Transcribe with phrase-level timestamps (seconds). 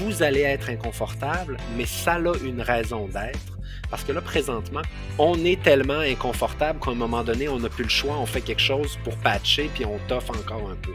[0.00, 3.58] vous allez être inconfortable, mais ça a une raison d'être.
[3.90, 4.82] Parce que là, présentement,
[5.18, 8.40] on est tellement inconfortable qu'à un moment donné, on n'a plus le choix, on fait
[8.40, 10.92] quelque chose pour patcher, puis on toffe encore un peu.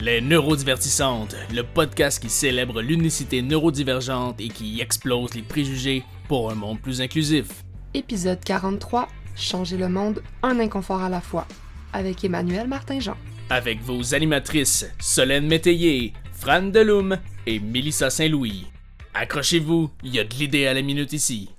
[0.00, 6.54] Les Neurodivertissantes, le podcast qui célèbre l'unicité neurodivergente et qui explose les préjugés pour un
[6.54, 7.46] monde plus inclusif.
[7.94, 11.46] Épisode 43 Changer le monde, un inconfort à la fois,
[11.92, 13.16] avec Emmanuel Martin-Jean.
[13.50, 18.64] Avec vos animatrices Solène Métayer, Fran Deloum et Mélissa Saint-Louis.
[19.12, 21.50] Accrochez-vous, il y a de l'idée à la minute ici.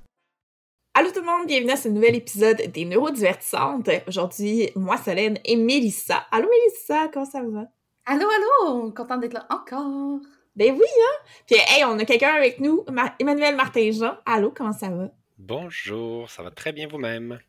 [0.96, 3.92] Allô tout le monde, bienvenue à ce nouvel épisode des Neurodivertissantes.
[4.08, 6.26] Aujourd'hui, moi, Solène et Mélissa.
[6.32, 7.68] Allô Mélissa, comment ça va?
[8.08, 10.20] Allô, allô, content d'être là encore.
[10.56, 11.26] Ben oui, hein?
[11.46, 12.84] Puis, hey, on a quelqu'un avec nous,
[13.20, 14.18] Emmanuel Martin-Jean.
[14.26, 15.12] Allô, comment ça va?
[15.38, 17.40] Bonjour, ça va très bien vous-même?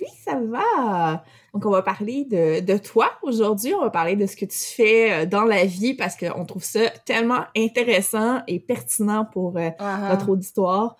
[0.00, 1.24] Oui, ça va.
[1.52, 3.74] Donc, on va parler de, toi aujourd'hui.
[3.74, 6.64] On va parler de ce que tu fais euh, dans la vie parce qu'on trouve
[6.64, 10.08] ça tellement intéressant et pertinent pour euh, uh-huh.
[10.10, 10.96] notre auditoire.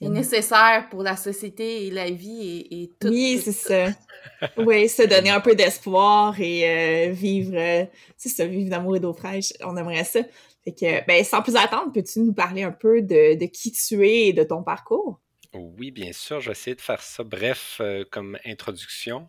[0.00, 3.08] Et nécessaire pour la société et la vie et, tout.
[3.08, 3.86] Oui, c'est ça.
[4.58, 9.12] oui, se donner un peu d'espoir et euh, vivre, c'est ça, vivre d'amour et d'eau
[9.12, 9.52] fraîche.
[9.64, 10.20] On aimerait ça.
[10.64, 14.04] Fait que, ben, sans plus attendre, peux-tu nous parler un peu de, de qui tu
[14.04, 15.20] es et de ton parcours?
[15.56, 19.28] Oui, bien sûr, je vais essayer de faire ça bref euh, comme introduction.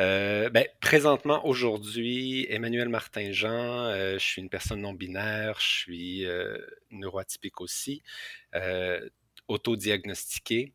[0.00, 6.26] Euh, ben, présentement, aujourd'hui, Emmanuel Martin-Jean, euh, je suis une personne non binaire, je suis
[6.90, 8.02] neuroatypique aussi,
[9.48, 10.72] autodiagnostiqué.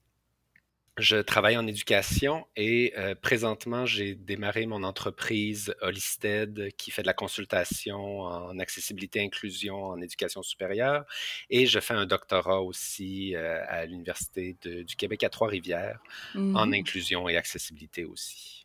[0.99, 7.07] Je travaille en éducation et euh, présentement, j'ai démarré mon entreprise Holisted qui fait de
[7.07, 11.05] la consultation en accessibilité inclusion en éducation supérieure
[11.49, 15.99] et je fais un doctorat aussi euh, à l'Université du Québec à Trois-Rivières
[16.35, 18.63] en mmh inclusion et accessibilité aussi.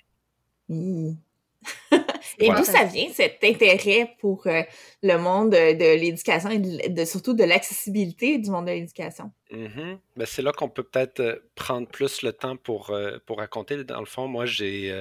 [0.69, 1.13] Mmh.
[2.39, 4.63] et d'où ça vient cet intérêt pour euh,
[5.03, 9.33] le monde de, l'éducation et de, surtout de l'accessibilité du monde de l'éducation?
[9.53, 9.99] Mm-hmm.
[10.17, 13.83] Ben, c'est là qu'on peut peut-être euh, prendre plus le temps pour, euh, pour raconter.
[13.85, 14.95] Dans le fond, moi, j'ai.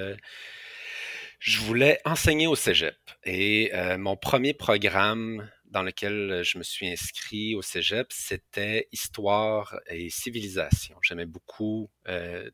[1.38, 2.96] je voulais enseigner au cégep.
[3.24, 10.08] Et mon premier programme dans lequel je me suis inscrit au cégep, c'était Histoire et
[10.08, 10.96] civilisation.
[11.02, 11.90] J'aimais beaucoup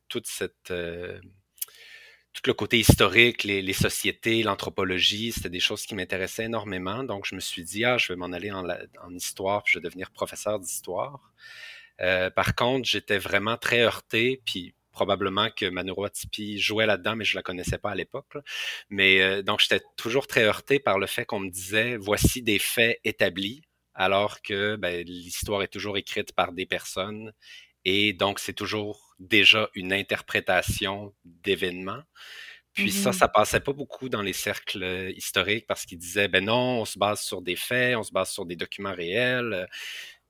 [0.08, 0.72] toute cette
[2.32, 7.02] tout le côté historique, les, sociétés, l'anthropologie, c'était des choses qui m'intéressaient énormément.
[7.04, 9.84] Donc, je me suis dit, ah, je vais m'en aller en, histoire, puis je vais
[9.84, 11.32] devenir professeur d'histoire.
[12.00, 17.24] Euh, par contre, j'étais vraiment très heurté, puis probablement que ma neuroatypie jouait là-dedans, mais
[17.24, 18.36] je la connaissais pas à l'époque.
[18.90, 22.58] Mais euh, donc, j'étais toujours très heurté par le fait qu'on me disait, voici des
[22.58, 23.62] faits établis,
[23.94, 27.32] alors que ben, l'histoire est toujours écrite par des personnes
[27.84, 32.02] et donc, c'est toujours déjà une interprétation d'événements.
[32.72, 36.28] Puis ça, mmh ça passait pas beaucoup dans les cercles euh, historiques parce qu'ils disaient,
[36.28, 39.52] ben non, on se base sur des faits, on se base sur des documents réels.
[39.52, 39.66] Euh,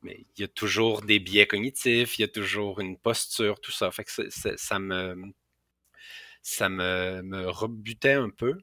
[0.03, 3.73] mais il y a toujours des biais cognitifs, il y a toujours une posture, tout
[3.73, 3.91] ça.
[3.91, 5.33] Fait que ça me,
[6.43, 8.55] ça me, me rebutait un peu.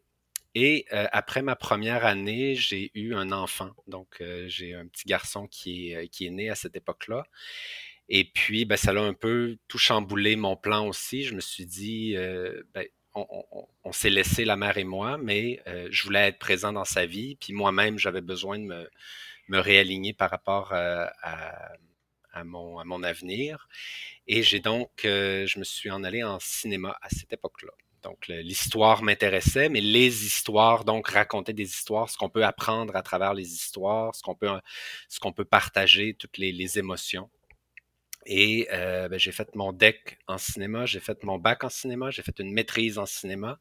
[0.56, 3.70] Et euh, après ma première année, j'ai eu un enfant.
[3.86, 7.28] Donc, j'ai un petit garçon qui est, qui est né à cette époque-là.
[8.10, 11.24] Et puis, ben, ça a un peu tout chamboulé mon plan aussi.
[11.24, 12.86] Je me suis dit, euh, ben,
[13.16, 17.06] on, s'est laissé, la mère et moi, mais euh, je voulais être présent dans sa
[17.06, 17.36] vie.
[17.36, 23.68] Puis moi-même, j'avais besoin de me, réaligner par rapport euh, à, mon, avenir.
[24.28, 27.72] Et j'ai donc, je me suis en allé en cinéma à cette époque-là.
[28.04, 33.02] Donc, l'histoire m'intéressait, mais les histoires, donc raconter des histoires, ce qu'on peut apprendre à
[33.02, 34.50] travers les histoires, ce qu'on peut,
[35.36, 37.30] peut partager, toutes les émotions.
[38.30, 42.12] Et euh, ben, j'ai fait mon deck en cinéma, j'ai fait mon bac en cinéma,
[42.12, 43.58] j'ai fait une maîtrise en cinéma.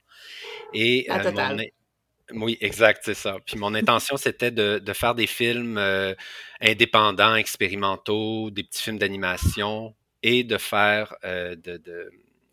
[0.74, 2.44] Et euh, mon...
[2.44, 3.36] Oui, exact, c'est ça.
[3.46, 6.14] Puis mon intention, c'était de, de, faire des films euh,
[6.60, 9.94] indépendants, expérimentaux, des petits films d'animation
[10.24, 12.10] et de faire, de,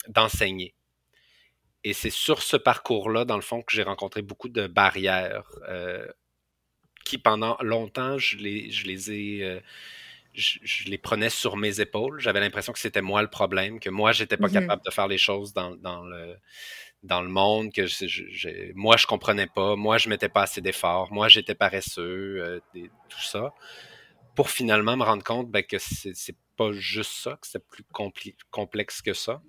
[0.08, 0.76] d'enseigner.
[1.84, 5.50] Et c'est sur ce parcours-là, dans le fond, que j'ai rencontré beaucoup de barrières
[7.04, 9.62] qui, pendant longtemps, je les, je les ai
[10.34, 12.20] je, les prenais sur mes épaules.
[12.20, 15.08] J'avais l'impression que c'était moi le problème, que moi, j'étais pas mmh capable de faire
[15.08, 16.36] les choses dans, dans, le,
[17.04, 21.12] dans le monde, que je, moi, je comprenais pas, moi, je mettais pas assez d'efforts,
[21.12, 23.54] moi, j'étais paresseux, euh, tout ça,
[24.36, 27.84] pour finalement me rendre compte ben, que c'est pas juste ça, que c'est plus
[28.52, 29.42] complexe que ça.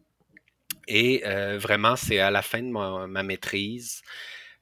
[0.87, 4.03] Et euh, vraiment, c'est à la fin de ma, ma maîtrise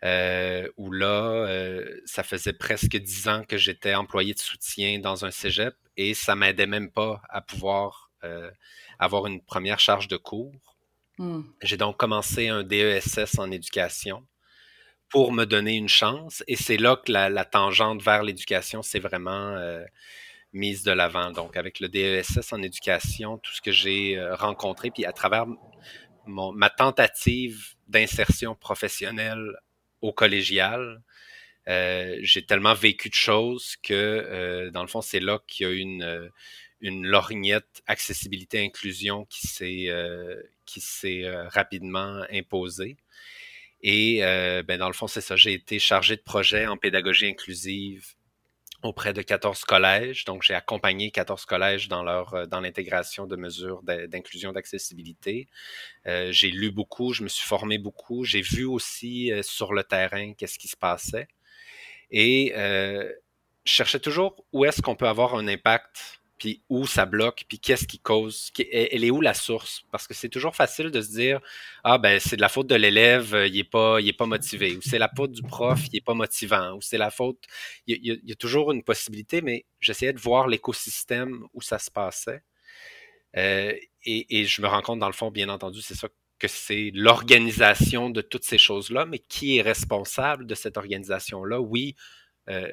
[0.05, 5.31] euh, où là, ça faisait presque dix ans que j'étais employé de soutien dans un
[5.31, 8.50] cégep et ça m'aidait même pas à pouvoir euh,
[8.99, 10.55] avoir une première charge de cours.
[11.19, 11.43] Mmh.
[11.62, 14.27] J'ai donc commencé un DESS en éducation
[15.09, 19.56] pour me donner une chance et c'est là que la, tangente vers l'éducation s'est vraiment
[20.53, 21.31] mise de l'avant.
[21.31, 25.47] Donc, avec le DESS en éducation, tout ce que j'ai euh, rencontré, puis à travers
[26.27, 29.56] mon, ma tentative d'insertion professionnelle
[30.00, 31.03] au collégial,
[31.69, 35.70] euh, j'ai tellement vécu de choses que, euh, dans le fond, c'est là qu'il y
[35.70, 36.29] a une, euh,
[36.81, 39.47] une lorgnette accessibilité-inclusion qui
[40.81, 42.97] s'est rapidement imposée.
[43.82, 44.20] Et
[44.67, 45.37] ben, dans le fond, c'est ça.
[45.37, 48.14] J'ai été chargé de projet en pédagogie inclusive
[48.82, 50.25] auprès de 14 collèges.
[50.25, 55.47] Donc, j'ai accompagné 14 collèges dans leur dans l'intégration de mesures d'inclusion d'accessibilité.
[56.06, 60.59] J'ai lu beaucoup, je me suis formé beaucoup, j'ai vu aussi sur le terrain qu'est-ce
[60.59, 61.29] qui se passait.
[62.12, 63.11] Et euh,
[63.64, 67.61] je cherchais toujours où est-ce qu'on peut avoir un impact puis où ça bloque, puis
[67.61, 69.85] qu'est-ce qui cause, elle est où la source?
[69.93, 71.41] Parce que c'est toujours facile de se dire,
[71.85, 74.99] ah ben c'est de la faute de l'élève, il est pas, pas motivé, ou c'est
[74.99, 77.38] la faute du prof, il est pas motivant, ou c'est la faute,
[77.87, 82.43] il y, a, toujours une possibilité, mais j'essayais de voir l'écosystème où ça se passait,
[83.37, 83.73] euh,
[84.05, 86.09] et, et, je me rends compte dans le fond, bien entendu, c'est ça
[86.43, 91.61] que c'est l'organisation de toutes ces choses-là, mais qui est responsable de cette organisation-là?
[91.61, 91.94] Oui,
[92.49, 92.69] euh,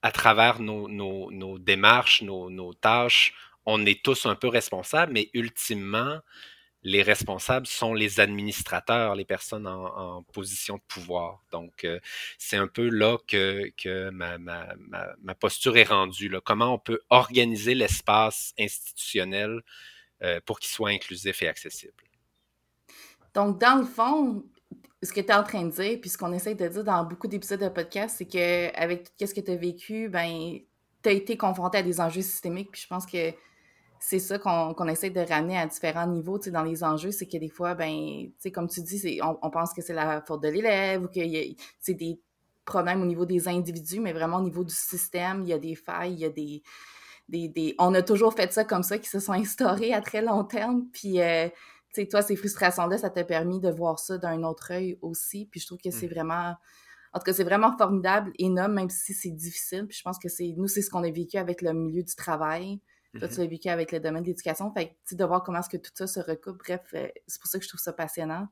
[0.00, 3.34] à travers nos, démarches, nos, tâches,
[3.66, 6.20] on est tous un peu responsables, mais ultimement,
[6.82, 11.44] les responsables sont les administrateurs, les personnes en, position de pouvoir.
[11.52, 12.00] Donc, euh,
[12.38, 16.34] c'est un peu là que, ma, posture est rendue.
[16.42, 19.60] Comment on peut organiser l'espace institutionnel
[20.22, 22.03] euh, pour qu'il soit inclusif et accessible?
[23.34, 24.44] Donc, dans le fond,
[25.02, 27.04] ce que tu es en train de dire, puis ce qu'on essaie de dire dans
[27.04, 30.58] beaucoup d'épisodes de podcast, c'est qu'avec tout ce que tu as vécu, ben,
[31.02, 33.32] tu as été confronté à des enjeux systémiques, puis je pense que
[33.98, 37.48] c'est ça qu'on essaie de ramener à différents niveaux dans les enjeux, c'est que des
[37.48, 41.08] fois, ben, comme tu dis, on, on, pense que c'est la faute de l'élève ou
[41.08, 41.20] que
[41.80, 42.20] c'est des
[42.64, 45.74] problèmes au niveau des individus, mais vraiment au niveau du système, il y a des
[45.74, 46.62] failles, il y a des,
[47.28, 47.74] des, des...
[47.78, 50.86] On a toujours fait ça comme ça, qui se sont instaurés à très long terme,
[50.92, 51.20] puis...
[51.20, 51.48] Euh,
[51.94, 55.46] sais, toi, ces frustrations-là, ça t'a permis de voir ça d'un autre œil aussi.
[55.50, 56.10] Puis je trouve que c'est mmh.
[56.10, 56.54] vraiment.
[57.12, 59.86] En tout cas, c'est vraiment formidable, énorme, même si c'est difficile.
[59.86, 62.14] Puis je pense que c'est nous, c'est ce qu'on a vécu avec le milieu du
[62.14, 62.80] travail.
[63.18, 64.72] Toi, tu mmh l'as vécu avec le domaine de l'éducation.
[64.72, 66.58] Fait que, de voir comment est-ce que tout ça se recoupe.
[66.58, 68.48] Bref, euh, c'est pour ça que je trouve ça passionnant.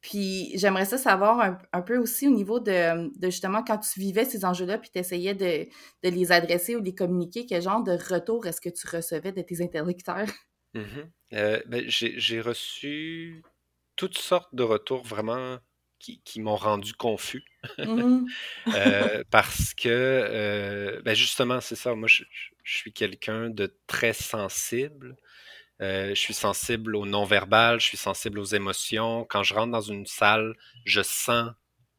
[0.00, 4.24] puis j'aimerais ça savoir un, peu aussi au niveau de, de, justement quand tu vivais
[4.24, 5.68] ces enjeux-là, puis tu essayais de,
[6.02, 9.32] de, les adresser ou de les communiquer, quel genre de retour est-ce que tu recevais
[9.32, 10.26] de tes interlocuteurs?
[11.32, 13.42] Euh, ben, j'ai reçu
[13.96, 15.58] toutes sortes de retours vraiment
[15.98, 17.44] qui, qui m'ont rendu confus.
[17.78, 18.26] Mmh
[18.74, 22.24] euh, parce que, euh, ben justement, c'est ça, moi, je,
[22.62, 25.16] je suis quelqu'un de très sensible.
[25.80, 29.26] je suis sensible au non-verbal, je suis sensible aux émotions.
[29.28, 30.54] Quand je rentre dans une salle,
[30.84, 31.50] je sens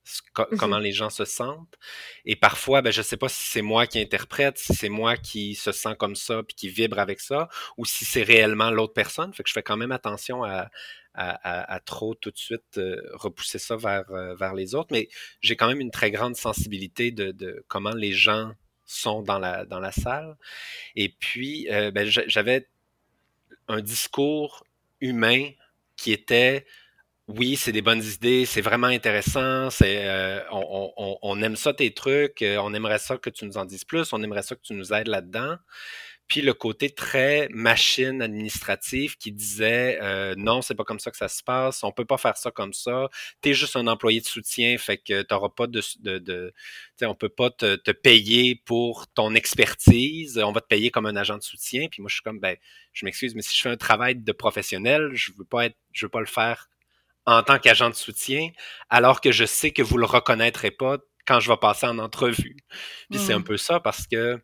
[0.06, 1.78] Mmh comment les gens se sentent.
[2.25, 5.18] Et parfois, ben, je ne sais pas si c'est moi qui interprète, si c'est moi
[5.18, 8.94] qui se sent comme ça, puis qui vibre avec ça, ou si c'est réellement l'autre
[8.94, 9.34] personne.
[9.34, 10.69] Fait que je fais quand même attention à,
[11.16, 14.90] à, à, trop tout de suite euh, repousser ça vers, euh, vers les autres.
[14.92, 15.10] Mais
[15.42, 18.52] j'ai quand même une très grande sensibilité de, de, comment les gens
[18.86, 20.38] sont dans la, dans la salle.
[20.96, 22.68] Et puis, euh, ben, j'avais
[23.68, 24.66] un discours
[25.02, 25.50] humain
[25.96, 26.66] qui était
[27.27, 32.57] oui, c'est des bonnes idées, c'est vraiment intéressant, euh, on, aime ça tes trucs, euh,
[32.57, 34.94] on aimerait ça que tu nous en dises plus, on aimerait ça que tu nous
[34.94, 35.56] aides là-dedans.
[36.27, 41.18] Puis le côté très machine administrative qui disait euh, non, c'est pas comme ça que
[41.18, 43.09] ça se passe, on peut pas faire ça comme ça.
[43.42, 46.54] T'es juste un employé de soutien, fait que t'auras pas de, de, de
[47.04, 51.16] on peut pas te, te, payer pour ton expertise, on va te payer comme un
[51.16, 51.88] agent de soutien.
[51.90, 52.56] Puis moi je suis comme ben,
[52.94, 56.06] je m'excuse, mais si je fais un travail de professionnel, je veux pas être, je
[56.06, 56.69] veux pas le faire
[57.25, 58.49] en tant qu'agent de soutien,
[58.89, 62.57] alors que je sais que vous le reconnaîtrez pas quand je vais passer en entrevue.
[63.09, 63.44] Puis c'est un mmh.
[63.44, 64.39] peu ça parce que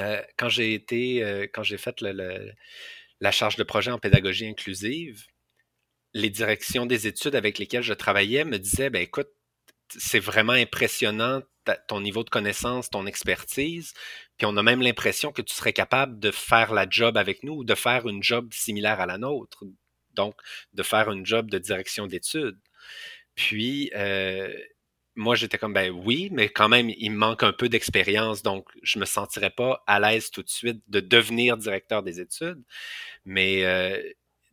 [0.00, 2.52] euh, quand j'ai été, euh, quand j'ai fait le,
[3.20, 5.24] la charge de projet en pédagogie inclusive,
[6.12, 9.28] les directions des études avec lesquelles je travaillais me disaient, ben écoute,
[9.96, 11.42] c'est vraiment impressionnant
[11.86, 13.92] ton niveau de connaissance, ton expertise,
[14.36, 17.58] puis on a même l'impression que tu serais capable de faire la job avec nous
[17.58, 19.64] ou de faire une job similaire à la nôtre
[20.14, 20.34] donc
[20.74, 22.58] de faire un job de direction d'études.
[23.34, 24.52] Puis, euh,
[25.16, 28.68] moi, j'étais comme, ben oui, mais quand même, il me manque un peu d'expérience, donc
[28.82, 32.62] je me sentirais pas à l'aise tout de suite de devenir directeur des études.
[33.24, 34.00] Mais, euh,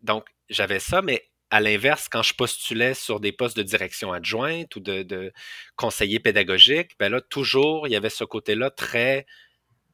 [0.04, 4.76] donc, j'avais ça, mais à l'inverse, quand je postulais sur des postes de direction adjointe
[4.76, 5.32] ou de,
[5.76, 9.26] conseiller pédagogique, ben là, toujours, il y avait ce côté-là très...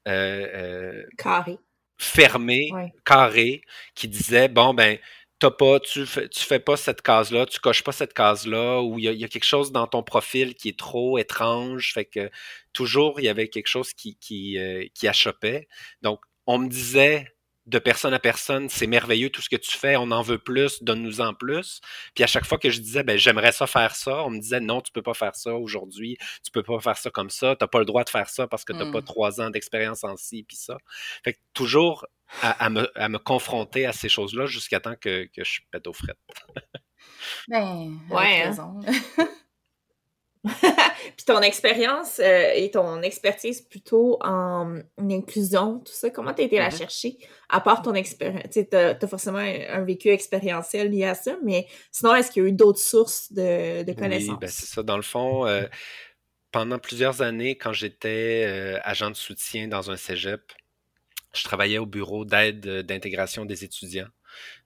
[0.07, 1.57] Euh, carré.
[1.97, 2.69] Fermé,
[3.05, 3.61] carré,
[3.95, 4.97] qui disait, bon, ben,
[5.43, 8.97] t'as pas, tu fais, tu fais pas cette case-là, tu coches pas cette case-là, ou
[8.97, 12.29] il y, a, quelque chose dans ton profil qui est trop étrange, fait que
[12.71, 15.67] toujours il y avait quelque chose qui, qui, euh, qui achoppait.
[16.01, 17.27] Donc, on me disait
[17.65, 20.83] de personne à personne, c'est merveilleux tout ce que tu fais, on en veut plus,
[20.83, 21.79] donne-nous en plus.
[22.13, 24.59] Puis à chaque fois que je disais, ben j'aimerais ça faire ça, on me disait
[24.59, 27.67] non, tu peux pas faire ça aujourd'hui, tu peux pas faire ça comme ça, t'as
[27.67, 29.05] pas le droit de faire ça parce que t'as pas mmh.
[29.05, 30.77] trois ans d'expérience en ci puis ça.
[31.23, 32.05] Fait que toujours
[32.41, 35.93] à, me, à me, confronter à ces choses-là jusqu'à temps que, que je pète aux
[35.93, 36.17] frettes.
[37.47, 38.79] ben, ouais, hein.
[41.15, 46.57] Puis ton expérience euh, et ton expertise plutôt en, inclusion, tout ça, comment t'as été
[46.57, 46.77] la mm-hmm.
[46.77, 47.17] chercher?
[47.49, 51.67] À part ton expérience, tu as, as, forcément un, vécu expérientiel lié à ça, mais
[51.91, 54.31] sinon, est-ce qu'il y a eu d'autres sources de, de connaissances?
[54.31, 54.83] Oui, ben c'est ça.
[54.83, 55.63] Dans le fond, euh,
[56.51, 60.51] pendant plusieurs années, quand j'étais euh, agent de soutien dans un cégep,
[61.33, 64.09] je travaillais au bureau d'aide d'intégration des étudiants.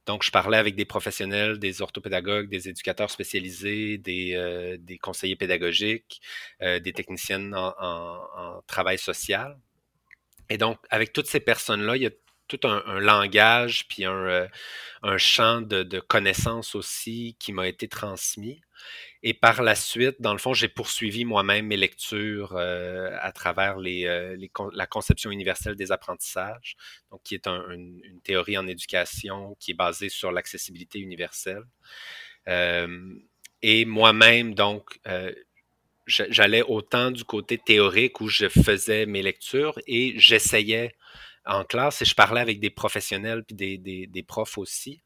[0.07, 6.21] Donc, je parlais avec des professionnels, des orthopédagogues, des éducateurs spécialisés, des, euh, conseillers pédagogiques,
[6.61, 9.57] euh, des techniciennes en, travail social.
[10.49, 12.11] Et donc, avec toutes ces personnes-là, il y a
[12.47, 14.47] tout un, langage puis un,
[15.03, 18.61] euh, champ de connaissances aussi qui m'a été transmis.
[19.23, 23.77] Et par la suite, dans le fond, j'ai poursuivi moi-même mes lectures euh, à travers
[23.79, 24.37] euh,
[24.73, 26.75] la conception universelle des apprentissages,
[27.11, 31.63] donc qui est une, théorie en éducation qui est basée sur l'accessibilité universelle.
[32.47, 33.15] Euh,
[33.61, 34.99] et moi-même, donc,
[36.05, 40.93] j'allais autant du côté théorique où je faisais mes lectures et j'essayais
[41.47, 45.01] en classe et je parlais avec des professionnels puis des, des, profs aussi.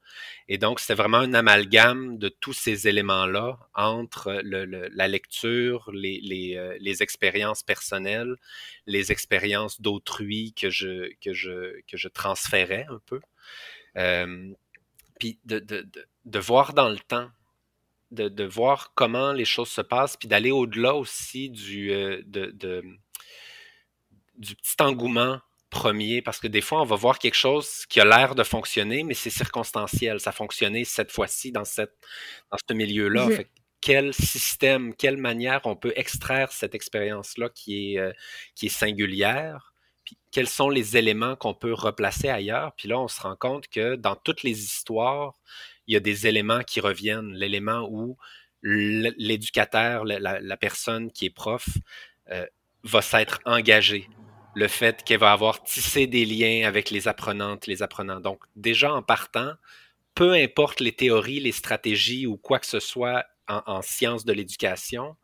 [0.47, 6.57] Et donc, c'était vraiment un amalgame de tous ces éléments-là entre la lecture, les, les,
[6.57, 8.35] euh, les, expériences personnelles,
[8.87, 13.21] les expériences d'autrui que je, que, je, que je transférais un peu.
[13.97, 14.51] Euh,
[15.19, 17.29] puis de, de, de, de, voir dans le temps,
[18.09, 22.47] de, de voir comment les choses se passent, puis d'aller au-delà aussi du, euh, de,
[22.47, 22.83] de,
[24.37, 25.39] du petit engouement
[25.71, 29.03] premier parce que des fois, on va voir quelque chose qui a l'air de fonctionner,
[29.03, 30.19] mais c'est circonstanciel.
[30.19, 31.95] Ça a fonctionné cette fois-ci dans, cette,
[32.51, 33.29] dans ce milieu-là.
[33.79, 38.11] Quel système, quelle manière on peut extraire cette expérience-là qui est, euh,
[38.53, 39.73] qui est singulière?
[40.05, 42.73] Puis quels sont les éléments qu'on peut replacer ailleurs?
[42.77, 45.39] Puis là, on se rend compte que dans toutes les histoires,
[45.87, 47.33] il y a des éléments qui reviennent.
[47.33, 48.17] L'élément où
[48.61, 51.67] l'éducateur, la, la, personne qui est prof,
[52.29, 52.45] euh,
[52.83, 54.07] va s'être engagé
[54.55, 58.19] le fait qu'elle va avoir tissé des liens avec les apprenantes, les apprenants.
[58.19, 59.53] Donc, déjà en partant,
[60.15, 65.17] peu importe les théories, les stratégies ou quoi que ce soit en, sciences de l'éducation,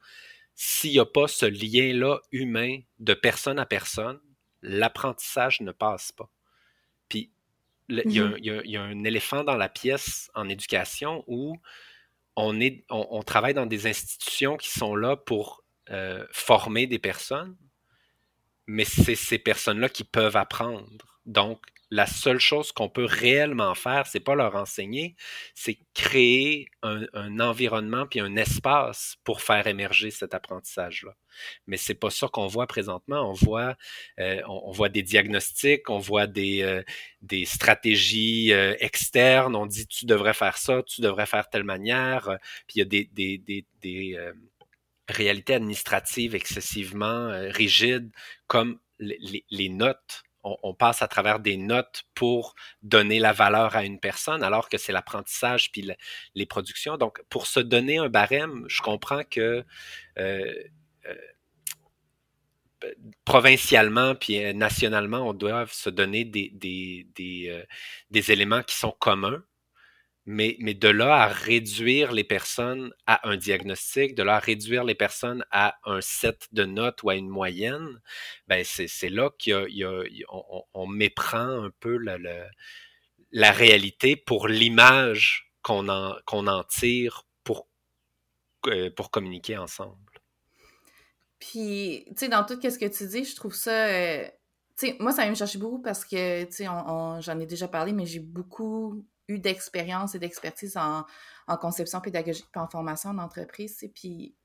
[0.56, 4.20] s'il n'y a pas ce lien-là humain de personne à personne,
[4.62, 6.30] l'apprentissage ne passe pas.
[7.10, 7.32] Puis,
[7.90, 11.56] il y, a un éléphant dans la pièce en éducation où
[12.36, 17.56] on, est, on, travaille dans des institutions qui sont là pour euh, former des personnes,
[18.68, 21.18] mais c'est ces personnes-là qui peuvent apprendre.
[21.26, 21.60] Donc,
[21.90, 25.16] la seule chose qu'on peut réellement faire, c'est pas leur enseigner,
[25.56, 31.16] c'est créer un, environnement puis un espace pour faire émerger cet apprentissage-là.
[31.66, 33.30] Mais c'est pas ça qu'on voit présentement.
[33.30, 33.76] On voit,
[34.20, 36.84] euh, on, voit des diagnostics, on voit des, euh,
[37.22, 39.56] des stratégies euh, externes.
[39.56, 42.38] On dit tu devrais faire ça, tu devrais faire telle manière.
[42.68, 44.18] Puis il y a des, des, des, des
[45.10, 48.12] réalité administrative excessivement euh, rigide,
[48.48, 50.24] comme les, notes.
[50.44, 54.78] On, passe à travers des notes pour donner la valeur à une personne, alors que
[54.78, 55.92] c'est l'apprentissage puis
[56.36, 56.98] les productions.
[56.98, 59.66] Donc, pour se donner un barème, je comprends que
[60.18, 60.54] euh,
[61.06, 62.94] euh,
[63.26, 67.64] provincialement puis nationalement, on doit se donner des, des, des,
[68.10, 69.44] des éléments qui sont communs
[70.28, 74.84] mais, mais de là à réduire les personnes à un diagnostic, de là à réduire
[74.84, 78.02] les personnes à un set de notes ou à une moyenne,
[78.48, 82.18] ben c'est là qu'on on, méprend un peu la,
[83.32, 87.70] la, réalité pour l'image qu'on en, qu'on en tire pour,
[88.98, 89.96] pour communiquer ensemble.
[91.40, 93.88] Puis, tu sais, dans tout ce que tu dis, je trouve ça...
[93.88, 94.28] Euh,
[94.78, 98.06] tu moi, ça me chercher beaucoup parce que, tu sais, j'en ai déjà parlé, mais
[98.06, 101.06] j'ai beaucoup eu d'expérience et d'expertise en,
[101.48, 103.84] en, conception pédagogique et en formation d'entreprise.
[103.94, 104.36] Puis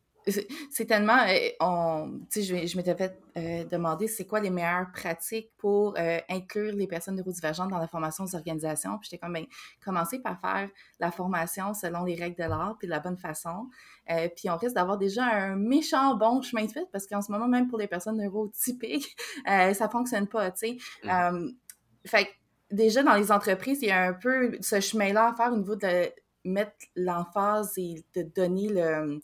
[0.70, 5.50] c'est tellement, euh, on, sais, je, m'étais fait euh, demander c'est quoi les meilleures pratiques
[5.58, 8.98] pour euh, inclure les personnes neurodivergentes dans la formation des organisations.
[8.98, 9.46] Puis j'étais comme, ben,
[9.84, 10.68] commencer par faire
[11.00, 13.68] la formation selon les règles de l'art, puis de la bonne façon.
[14.36, 17.48] puis on risque d'avoir déjà un méchant bon chemin de fait parce qu'en ce moment,
[17.48, 20.78] même pour les personnes neurotypiques, ça fonctionne pas, tu sais.
[21.04, 21.48] Mmh.
[22.06, 22.28] fait
[22.72, 25.76] déjà dans les entreprises, il y a un peu ce chemin-là à faire au niveau
[25.76, 26.10] de
[26.44, 29.20] mettre l'emphase et de donner le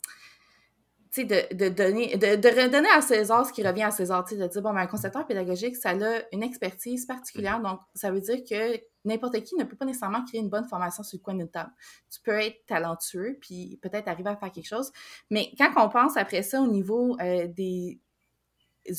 [1.17, 4.61] de, de, donner, de, de, redonner à César ce qui revient à César, de dire,
[4.61, 8.79] bon, ben, un concepteur pédagogique, ça a une expertise particulière, donc ça veut dire que
[9.05, 11.71] n'importe qui ne peut pas nécessairement créer une bonne formation sur le coin d'une table.
[12.11, 14.91] Tu peux être talentueux, puis peut-être arriver à faire quelque chose,
[15.29, 17.99] mais quand on pense après ça au niveau euh, des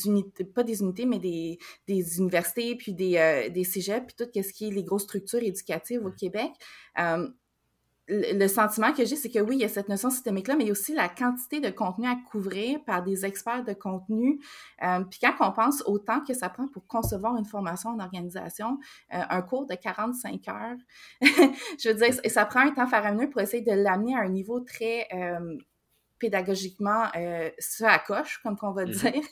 [0.04, 4.30] unités, pas des unités, mais des, des universités, puis des, euh, des cégeps, puis tout
[4.34, 6.50] ce qui est les grosses structures éducatives au Québec,
[6.98, 7.28] euh,
[8.10, 10.66] le sentiment que j'ai, c'est que oui, il y a cette notion systémique-là, mais il
[10.66, 14.40] y a aussi la quantité de contenu à couvrir par des experts de contenu.
[14.82, 18.00] Euh, puis quand on pense au temps que ça prend pour concevoir une formation en
[18.00, 18.78] organisation,
[19.14, 20.76] euh, un cours de 45 heures,
[21.20, 24.60] je veux dire, ça prend un temps faramineux pour essayer de l'amener à un niveau
[24.60, 25.56] très euh,
[26.20, 27.50] pédagogiquement euh,
[27.80, 29.12] à coche, comme on va mm-hmm.
[29.12, 29.22] dire.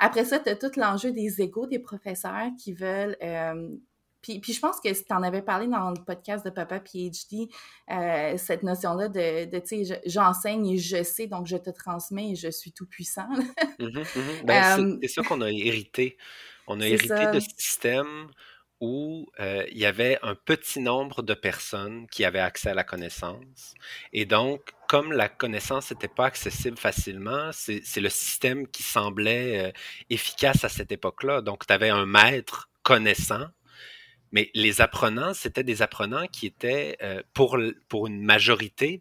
[0.00, 3.16] Après ça, tu as tout l'enjeu des égaux des professeurs qui veulent
[4.24, 7.46] puis, puis je pense que tu en avais parlé dans le podcast de Papa PhD,
[7.90, 12.30] euh, cette notion-là de, de tu sais, j'enseigne et je sais, donc je te transmets
[12.30, 13.28] et je suis tout puissant.
[13.78, 16.16] Mmh mmh ben, euh, c'est ça qu'on a hérité.
[16.66, 18.28] On a hérité de ce système
[18.80, 22.84] où euh, il y avait un petit nombre de personnes qui avaient accès à la
[22.84, 23.74] connaissance.
[24.12, 29.72] Et donc, comme la connaissance n'était pas accessible facilement, c'est le système qui semblait
[30.10, 31.40] efficace à cette époque-là.
[31.40, 33.46] Donc, tu avais un maître connaissant
[34.34, 37.56] mais les apprenants, c'était des apprenants qui étaient, euh, pour,
[37.88, 39.00] pour une majorité,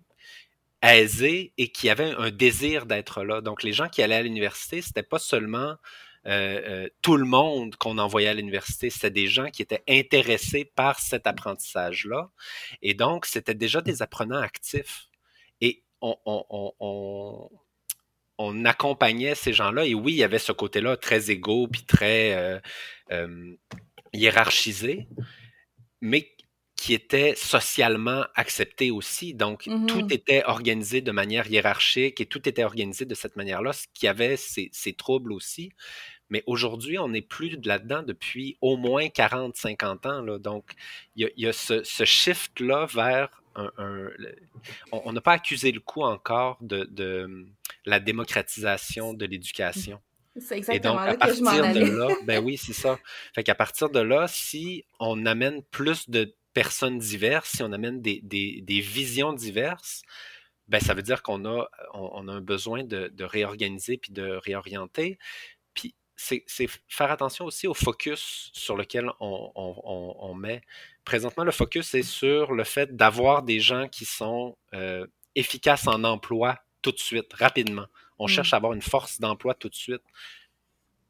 [0.83, 3.41] aisés et qui avaient un désir d'être là.
[3.41, 5.77] Donc, les gens qui allaient à l'université, c'était pas seulement
[6.25, 10.65] euh, euh, tout le monde qu'on envoyait à l'université, c'était des gens qui étaient intéressés
[10.65, 12.29] par cet apprentissage-là.
[12.81, 15.09] Et donc, c'était déjà des apprenants actifs.
[15.61, 17.49] Et on,
[18.65, 19.85] accompagnait ces gens-là.
[19.85, 22.61] Et oui, il y avait ce côté-là très égaux, puis très
[24.13, 25.07] hiérarchisé,
[26.01, 26.32] mais
[26.83, 29.33] qui était socialement accepté aussi.
[29.33, 30.13] Donc, tout mm-hmm.
[30.13, 34.35] était organisé de manière hiérarchique et tout était organisé de cette manière-là, ce qui avait
[34.35, 35.71] ses, troubles aussi.
[36.29, 40.21] Mais aujourd'hui, on n'est plus là-dedans depuis au moins 40, 50 ans.
[40.23, 40.39] Là.
[40.39, 40.73] Donc,
[41.15, 44.09] il y a, ce, shift-là vers un.
[44.91, 47.47] on n'a pas accusé le coup encore de, de
[47.85, 50.01] la démocratisation de l'éducation.
[50.37, 51.85] C'est exactement là que je m'en allais.
[51.85, 52.99] là, ben oui, c'est ça.
[53.33, 58.01] Fait qu'à partir de là, si on amène plus de personnes diverses, si on amène
[58.01, 60.03] des, des, des visions diverses,
[60.67, 64.39] ben ça veut dire qu'on a, on, a un besoin de, de, réorganiser puis de
[64.43, 65.19] réorienter.
[65.73, 66.45] Puis c'est
[66.87, 70.61] faire attention aussi au focus sur lequel on, on, on met.
[71.03, 76.03] Présentement, le focus est sur le fait d'avoir des gens qui sont euh, efficaces en
[76.05, 77.87] emploi tout de suite, rapidement.
[78.19, 78.29] On mm.
[78.29, 80.03] cherche à avoir une force d'emploi tout de suite.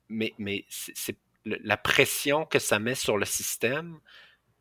[0.09, 3.99] Mais, mais c'est la pression que ça met sur le système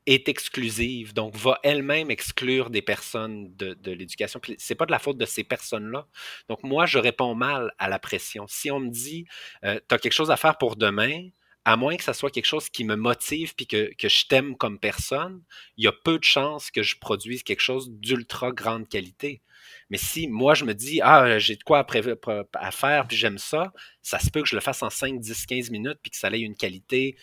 [0.06, 4.40] est exclusive, donc va elle-même exclure des personnes de, de l'éducation.
[4.58, 6.06] C'est pas de la faute de ces personnes-là.
[6.48, 8.46] Donc moi, je réponds mal à la pression.
[8.48, 9.26] Si on me dit,
[9.64, 11.28] euh, tu as quelque chose à faire pour demain,
[11.64, 14.56] à moins que ça soit quelque chose qui me motive puis que, que je t'aime
[14.56, 15.42] comme personne,
[15.76, 19.42] il y a peu de chances que je produise quelque chose d'ultra grande qualité.
[19.90, 23.38] Mais si moi, je me dis, ah, j'ai de quoi à, à faire, puis j'aime
[23.38, 26.16] ça, ça se peut que je le fasse en 5, 10, 15 minutes, puis que
[26.16, 27.16] ça ait une qualité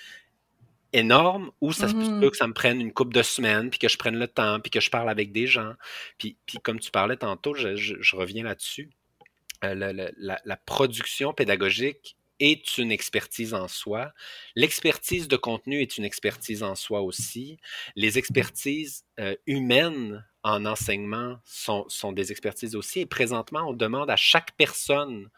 [0.93, 2.19] énorme, ou ça se mm-hmm.
[2.19, 4.59] peut que ça me prenne une couple de semaines, puis que je prenne le temps,
[4.59, 5.73] puis que je parle avec des gens.
[6.17, 8.89] Puis, puis comme tu parlais tantôt, je, reviens là-dessus.
[9.63, 9.75] Euh,
[10.17, 14.13] la, production pédagogique est une expertise en soi.
[14.55, 17.59] L'expertise de contenu est une expertise en soi aussi.
[17.95, 23.01] Les expertises euh, humaines en enseignement sont, sont, des expertises aussi.
[23.01, 25.29] Et présentement, on demande à chaque personne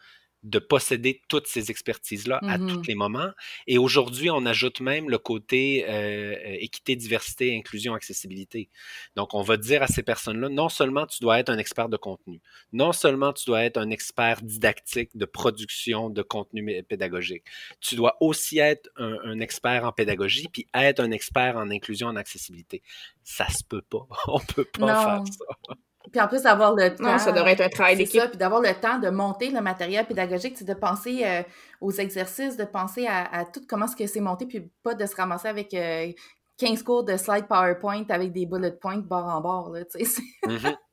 [0.42, 3.30] de posséder toutes ces expertises-là à tous mmh les moments.
[3.68, 8.68] Et aujourd'hui, on ajoute même le côté euh, euh, équité, diversité, inclusion, accessibilité.
[9.14, 11.96] Donc, on va dire à ces personnes-là, non seulement tu dois être un expert de
[11.96, 12.40] contenu,
[12.72, 17.44] non seulement tu dois être un expert didactique de production de contenu pédagogique,
[17.80, 22.16] tu dois aussi être un, expert en pédagogie, puis être un expert en inclusion, en
[22.16, 22.82] accessibilité.
[23.22, 24.06] Ça se peut pas.
[24.26, 25.74] On peut pas faire ça.
[26.10, 27.04] Puis en plus d'avoir le temps.
[27.04, 28.22] Non, ça devrait être un travail d'équipe.
[28.28, 31.42] Puis d'avoir le temps de monter le matériel pédagogique, c'est de penser euh,
[31.80, 35.14] aux exercices, de penser à, tout comment ce que c'est monté, puis pas de se
[35.14, 39.70] ramasser avec 15 euh, cours de slide PowerPoint avec des bullet points bord en bord.
[39.70, 40.22] Là, tu sais.
[40.46, 40.76] Mm-hmm.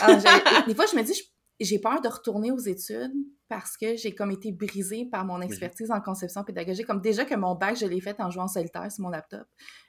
[0.00, 0.14] Ah,
[0.68, 1.29] des fois, je me dis,
[1.60, 3.12] j'ai peur de retourner aux études
[3.48, 6.86] parce que j'ai comme été brisée par mon expertise en conception pédagogique.
[6.86, 9.46] Comme déjà que mon bac, je l'ai fait en jouant solitaire sur mon laptop,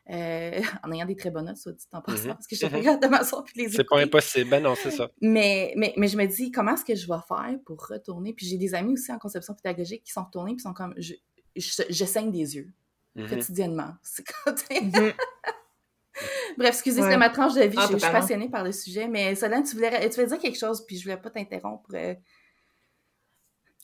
[0.10, 2.34] euh, en ayant des très bonnes notes, soit dit en passant, mm-hmm.
[2.34, 3.02] parce que j'ai mm-hmm.
[3.02, 5.10] de m'asseoir puis les C'est pas impossible, ben non, c'est ça.
[5.22, 8.34] Mais, mais, mais je me dis, comment est-ce que je vais faire pour retourner?
[8.34, 11.14] Puis j'ai des amis aussi en conception pédagogique qui sont retournés puis sont comme, je,
[11.56, 12.74] je, saigne des yeux
[13.16, 13.30] mm-hmm.
[13.30, 13.94] quotidiennement.
[14.02, 14.56] C'est comme...
[16.58, 17.78] Bref, excusez, c'est ma tranche de vie.
[17.80, 19.08] Ah, je, suis passionnée par le sujet.
[19.08, 21.90] Mais Solène, tu voulais, tu voulais dire quelque chose, puis je voulais pas t'interrompre.
[21.94, 22.14] Euh.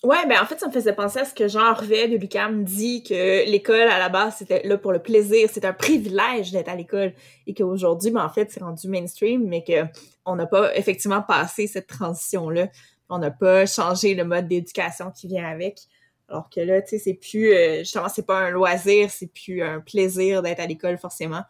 [0.04, 2.64] Ouais, ben en fait, ça me faisait penser à ce que Jean Harvey de Lucam
[2.64, 5.50] dit que l'école, à la base, c'était là pour le plaisir.
[5.52, 7.14] C'est un privilège d'être à l'école.
[7.48, 11.88] Et qu'aujourd'hui, ben, en fait, c'est rendu mainstream, mais qu'on n'a pas effectivement passé cette
[11.88, 12.68] transition-là.
[13.10, 15.80] On n'a pas changé le mode d'éducation qui vient avec.
[16.30, 19.62] Alors que là, tu sais, c'est plus, euh, justement, c'est pas un loisir, c'est plus
[19.62, 21.44] un plaisir d'être à l'école, forcément.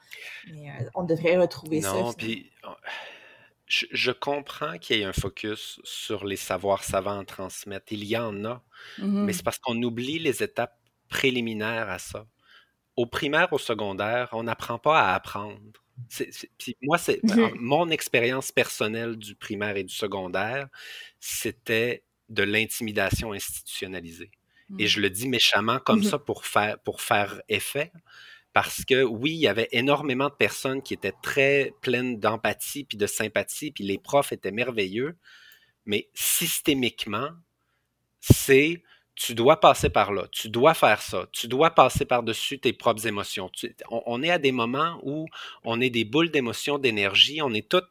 [0.52, 1.94] Mais euh, on devrait retrouver ça.
[1.94, 2.52] Non, puis
[3.66, 7.92] je, comprends qu'il y ait un focus sur les savoirs savants à transmettre.
[7.92, 8.64] Il y en a,
[9.00, 9.44] mais c'est mm-hmm.
[9.44, 12.28] parce qu'on oublie les étapes préliminaires à ça.
[12.96, 15.60] Au primaire, au secondaire, on n'apprend pas à apprendre.
[16.58, 17.56] puis moi, c'est mm-hmm.
[17.56, 20.68] mon expérience personnelle du primaire et du secondaire,
[21.20, 24.32] c'était de l'intimidation institutionnalisée.
[24.80, 24.88] Et mmh.
[24.88, 27.92] je le dis méchamment comme mmh ça pour faire, pour faire effet.
[28.54, 32.98] Parce que oui, il y avait énormément de personnes qui étaient très pleines d'empathie puis
[32.98, 35.16] de sympathie, puis les profs étaient merveilleux.
[35.86, 37.30] Mais systémiquement,
[38.20, 38.82] c'est
[39.18, 43.08] tu dois passer par là, tu dois faire ça, tu dois passer par-dessus tes propres
[43.08, 43.50] émotions.
[43.90, 45.26] on, est à des moments où
[45.64, 47.90] on est des boules d'émotions, d'énergie, on est toutes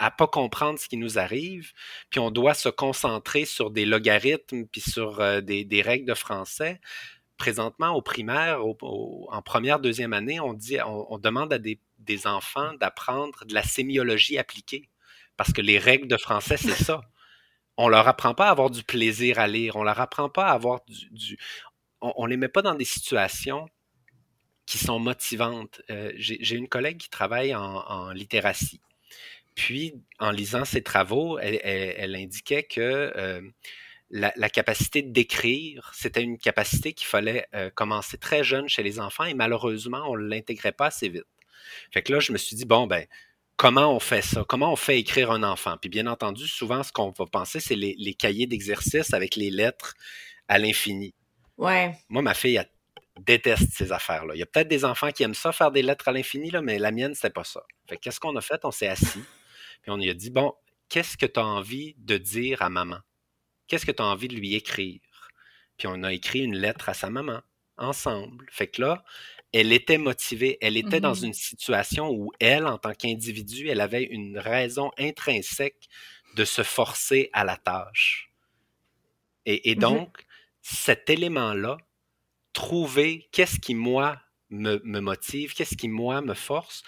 [0.00, 1.72] à pas comprendre ce qui nous arrive,
[2.08, 6.80] puis on doit se concentrer sur des logarithmes puis sur euh, des, règles de français.
[7.36, 11.78] Présentement, au primaire, en première, deuxième année, on, dit, on, demande à des,
[12.26, 14.88] enfants d'apprendre de la sémiologie appliquée,
[15.36, 17.02] parce que les règles de français, c'est ça.
[17.76, 20.52] On leur apprend pas à avoir du plaisir à lire, on leur apprend pas à
[20.52, 21.38] avoir du...
[22.00, 23.68] on, ne les met pas dans des situations
[24.64, 25.82] qui sont motivantes.
[25.90, 28.80] Euh, j'ai une collègue qui travaille en littératie
[29.60, 32.80] puis, en lisant ses travaux, elle, indiquait que
[33.14, 33.42] euh,
[34.08, 39.26] la, capacité d'écrire, c'était une capacité qu'il fallait euh, commencer très jeune chez les enfants
[39.26, 41.26] et malheureusement, on ne l'intégrait pas assez vite.
[41.92, 43.04] Fait que là, je me suis dit, bon, ben,
[43.58, 44.46] comment on fait ça?
[44.48, 45.76] Comment on fait écrire un enfant?
[45.78, 49.94] Puis bien entendu, souvent, ce qu'on va penser, c'est les, cahiers d'exercice avec les lettres
[50.48, 51.12] à l'infini.
[51.58, 51.94] Ouais.
[52.08, 52.70] Moi, ma fille, elle
[53.26, 54.34] déteste ces affaires-là.
[54.34, 56.78] Il y a peut-être des enfants qui aiment ça, faire des lettres à l'infini, mais
[56.78, 57.62] la mienne, c'était pas ça.
[57.86, 58.64] Fait qu'est-ce qu'on a fait?
[58.64, 59.22] On s'est assis.
[59.82, 60.54] Puis on lui a dit, bon,
[60.88, 62.98] qu'est-ce que tu as envie de dire à maman?
[63.66, 65.00] Qu'est-ce que tu as envie de lui écrire?
[65.78, 67.40] Puis on a écrit une lettre à sa maman,
[67.78, 68.46] ensemble.
[68.50, 69.04] Fait que là,
[69.52, 73.80] elle était motivée, elle était dans mmh une situation où elle, en tant qu'individu, elle
[73.80, 75.88] avait une raison intrinsèque
[76.36, 78.30] de se forcer à la tâche.
[79.46, 80.26] Et, mmh donc,
[80.62, 81.78] cet élément-là,
[82.52, 86.82] trouver qu'est-ce qui, moi, me, me motive, qu'est-ce qui, moi, me force,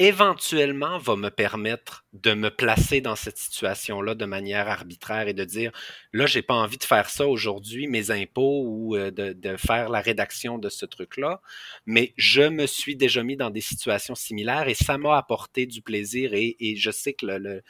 [0.00, 5.44] éventuellement va me permettre de me placer dans cette situation-là de manière arbitraire et de
[5.44, 5.72] dire
[6.14, 10.00] là, j'ai pas envie de faire ça aujourd'hui, mes impôts ou euh, de, faire la
[10.00, 11.42] rédaction de ce truc-là,
[11.84, 15.82] mais je me suis déjà mis dans des situations similaires et ça m'a apporté du
[15.82, 17.62] plaisir et, je sais que le,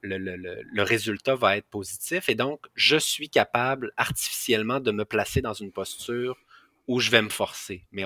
[0.00, 5.52] le, résultat va être positif et donc je suis capable artificiellement de me placer dans
[5.52, 6.38] une posture
[6.88, 7.84] où je vais me forcer.
[7.92, 8.04] Mais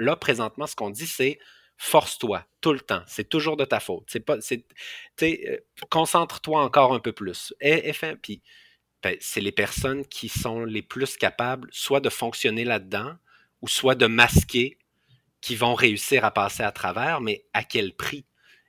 [0.00, 1.38] là, présentement, ce qu'on dit, c'est
[1.76, 3.02] force-toi tout le temps.
[3.06, 4.04] C'est toujours de ta faute.
[4.06, 4.64] C'est pas, c'est,
[5.22, 5.56] euh,
[5.90, 7.54] concentre-toi encore un peu plus.
[7.60, 8.42] Et, puis,
[9.02, 13.14] ben, c'est les personnes qui sont les plus capables soit de fonctionner là-dedans
[13.62, 14.78] ou soit de masquer
[15.40, 18.24] qui vont réussir à passer à travers, mais à quel prix?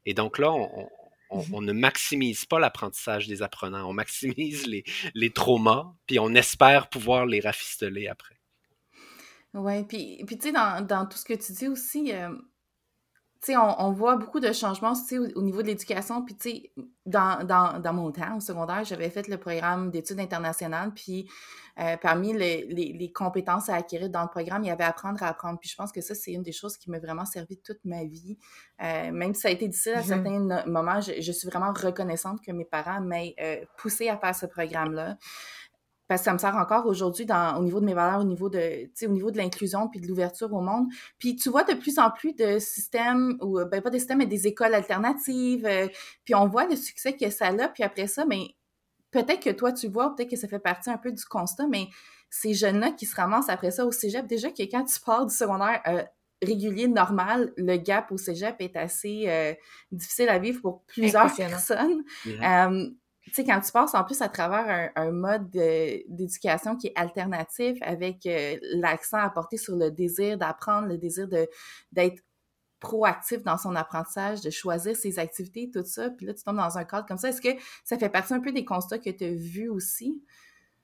[0.05, 0.89] Et donc là, on,
[1.29, 6.33] on, mmh ne maximise pas l'apprentissage des apprenants, on maximise les, les, traumas, puis on
[6.33, 8.39] espère pouvoir les rafistoler après.
[9.53, 12.29] Oui, puis, puis tu sais, dans, dans, tout ce que tu dis aussi, euh,
[13.49, 16.23] on, on, voit beaucoup de changements au, au niveau de l'éducation.
[16.23, 16.71] Puis, tu sais,
[17.05, 20.91] dans, dans, dans, mon temps, au secondaire, j'avais fait le programme d'études internationales.
[20.95, 21.29] Puis,
[21.79, 25.21] euh, parmi les, les, les, compétences à acquérir dans le programme, il y avait apprendre
[25.23, 25.59] à apprendre.
[25.59, 28.03] Puis, je pense que ça, c'est une des choses qui m'a vraiment servi toute ma
[28.03, 28.37] vie.
[28.81, 31.73] Euh, même si ça a été difficile à mmh certains moments, je, je, suis vraiment
[31.73, 35.17] reconnaissante que mes parents m'aient euh, poussé à faire ce programme-là
[36.07, 37.25] parce que ça me sert encore aujourd'hui
[37.57, 40.51] au niveau de mes valeurs, au niveau de, au niveau de l'inclusion puis de l'ouverture
[40.53, 40.87] au monde.
[41.17, 44.25] Puis tu vois de plus en plus de systèmes, ou ben pas des systèmes, mais
[44.25, 45.65] des écoles alternatives.
[45.65, 45.87] Euh,
[46.25, 47.67] puis on voit le succès que ça a.
[47.69, 48.55] Puis après ça, mais
[49.11, 51.87] peut-être que toi tu vois, peut-être que ça fait partie un peu du constat, mais
[52.29, 55.33] ces jeunes-là qui se ramassent après ça au cégep, déjà que quand tu pars du
[55.33, 56.03] secondaire euh,
[56.41, 59.53] régulier, normal, le gap au cégep est assez euh,
[59.91, 62.03] difficile à vivre pour plusieurs personnes.
[62.25, 62.93] Mm-hmm
[63.35, 68.25] sais, quand tu passes en plus à travers un, mode d'éducation qui est alternatif avec
[68.25, 71.27] euh, l'accent apporté sur le désir d'apprendre, le désir
[71.91, 72.23] d'être
[72.79, 76.77] proactif dans son apprentissage, de choisir ses activités, tout ça, puis là, tu tombes dans
[76.77, 77.29] un cadre comme ça.
[77.29, 80.21] Est-ce que ça fait partie un peu des constats que tu as vus aussi?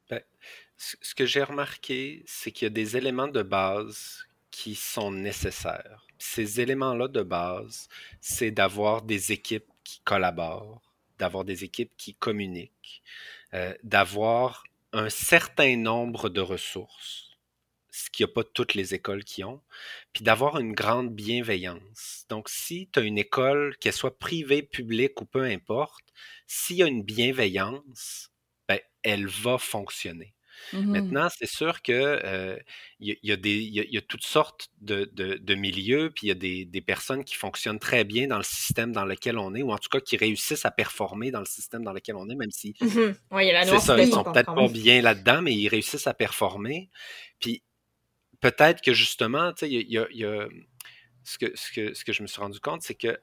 [0.09, 0.21] Ben,
[0.77, 6.07] ce que j'ai remarqué, c'est qu'il y a des éléments de base qui sont nécessaires.
[6.17, 7.87] Ces éléments-là de base,
[8.19, 10.88] c'est d'avoir des équipes qui collaborent,
[11.19, 13.03] d'avoir des équipes qui communiquent,
[13.53, 17.37] euh, d'avoir un certain nombre de ressources,
[17.91, 19.61] ce qu'il n'y a pas toutes les écoles qui ont,
[20.13, 22.25] puis d'avoir une grande bienveillance.
[22.29, 26.05] Donc, si tu as une école, qu'elle soit privée, publique ou peu importe,
[26.47, 28.31] s'il y a une bienveillance,
[28.67, 30.33] ben, elle va fonctionner.
[30.73, 30.91] Mhm.
[30.91, 32.57] Maintenant, c'est sûr que euh,
[32.99, 36.65] il y, a y, toutes sortes de, de, de milieux, puis il y a des,
[36.65, 39.77] des, personnes qui fonctionnent très bien dans le système dans lequel on est, ou en
[39.77, 42.75] tout cas qui réussissent à performer dans le système dans lequel on est, même si.
[43.31, 46.07] Ouais, il y a la ça, ils sont peut-être pas bien là-dedans, mais ils réussissent
[46.07, 46.89] à performer.
[47.39, 47.63] Puis
[48.41, 50.25] peut-être que justement, tu sais, il y a, y
[51.39, 53.19] que, ce, que, ce que je me suis rendu compte, c'est que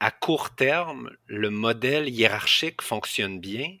[0.00, 3.76] à court terme, le modèle hiérarchique fonctionne bien,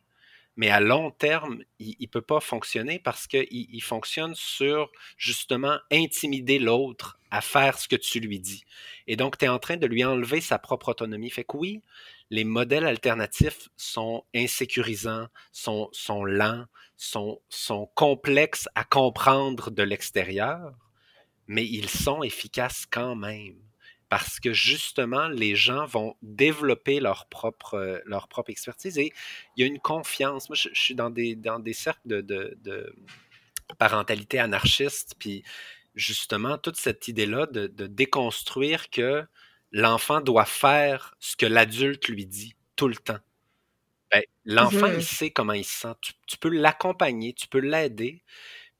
[0.56, 5.78] mais à long terme, il ne peut pas fonctionner parce qu'il il fonctionne sur justement
[5.90, 8.64] intimider l'autre à faire ce que tu lui dis.
[9.06, 11.30] Et donc, tu es en train de lui enlever sa propre autonomie.
[11.30, 11.82] Fait que oui,
[12.30, 20.74] les modèles alternatifs sont insécurisants, sont, sont lents, sont, sont complexes à comprendre de l'extérieur,
[21.46, 23.56] mais ils sont efficaces quand même
[24.10, 29.12] parce que justement, les gens vont développer leur propre, euh, leur propre expertise et
[29.56, 30.50] il y a une confiance.
[30.50, 32.92] Moi, je, je suis dans des, dans des cercles de, de, de
[33.78, 35.44] parentalité anarchiste, puis
[35.94, 39.24] justement, toute cette idée-là de, de déconstruire que
[39.72, 43.20] l'enfant doit faire ce que l'adulte lui dit tout le temps.
[44.10, 45.94] Ben, l'enfant, il sait comment il se sent.
[46.00, 48.24] Tu, tu peux l'accompagner, tu peux l'aider.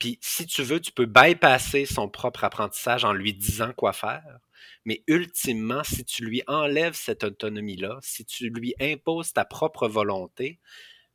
[0.00, 4.40] Puis si tu veux, tu peux bypasser son propre apprentissage en lui disant quoi faire.
[4.84, 10.58] Mais ultimement, si tu lui enlèves cette autonomie-là, si tu lui imposes ta propre volonté,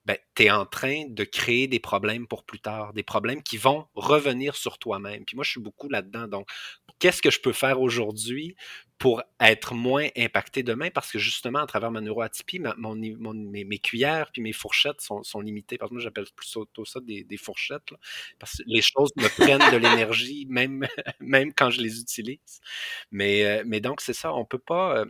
[0.06, 3.58] ben, tu es en train de créer des problèmes pour plus tard, des problèmes qui
[3.58, 5.26] vont revenir sur toi-même.
[5.26, 6.28] Puis moi, je suis beaucoup là-dedans.
[6.28, 6.48] Donc,
[7.00, 8.56] qu'est-ce que je peux faire aujourd'hui
[8.98, 10.90] pour être moins impacté demain?
[10.90, 14.54] Parce que justement, à travers ma neuroatypie, ma, mon, mon, mes, mes, cuillères puis mes
[14.54, 15.78] fourchettes sont, sont limitées.
[15.78, 17.92] Parce que moi, j'appelle plutôt ça des, des fourchettes.
[17.92, 17.98] Là,
[18.40, 20.88] parce que les choses me prennent de l'énergie, même,
[21.20, 22.62] même quand je les utilise.
[23.12, 24.34] Mais, mais donc, c'est ça.
[24.34, 24.98] On peut pas.
[25.00, 25.06] euh,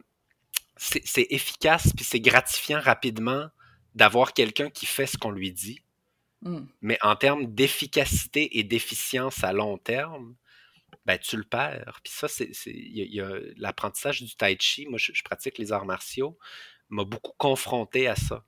[0.77, 3.47] C'est efficace puis c'est gratifiant rapidement
[3.95, 5.81] d'avoir quelqu'un qui fait ce qu'on lui dit.
[6.41, 6.65] Mm.
[6.81, 10.35] Mais en termes d'efficacité et d'efficience à long terme,
[11.05, 11.99] ben, tu le perds.
[12.03, 12.51] Puis ça, c'est
[13.57, 14.87] l'apprentissage du tai chi.
[14.87, 16.37] Moi, je, pratique les arts martiaux,
[16.89, 18.43] m'a beaucoup confronté à ça.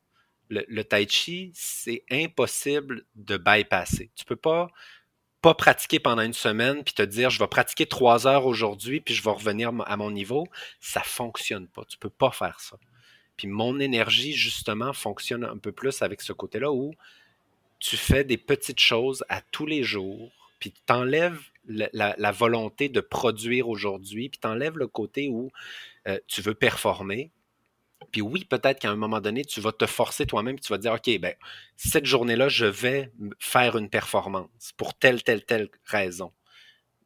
[0.50, 4.12] Le, tai chi, c'est impossible de bypasser.
[4.16, 4.70] Tu peux pas
[5.40, 9.14] pas pratiquer pendant une semaine puis te dire je vais pratiquer trois heures aujourd'hui puis
[9.14, 10.48] je vais revenir à mon niveau.
[10.80, 11.86] Ça fonctionne pas.
[11.86, 12.78] Tu peux pas faire ça.
[13.36, 16.94] Puis mon énergie, justement, fonctionne un peu plus avec ce côté-là où
[17.80, 23.02] tu fais des petites choses à tous les jours, puis tu enlèves la, volonté de
[23.02, 25.52] produire aujourd'hui, puis tu enlèves le côté où
[26.08, 27.32] euh, tu veux performer.
[28.12, 30.84] Puis oui, peut-être qu'à un moment donné, tu vas te forcer toi-même, tu vas te
[30.84, 31.34] dire, OK, ben,
[31.76, 36.32] cette journée-là, je vais faire une performance pour telle, telle, telle raison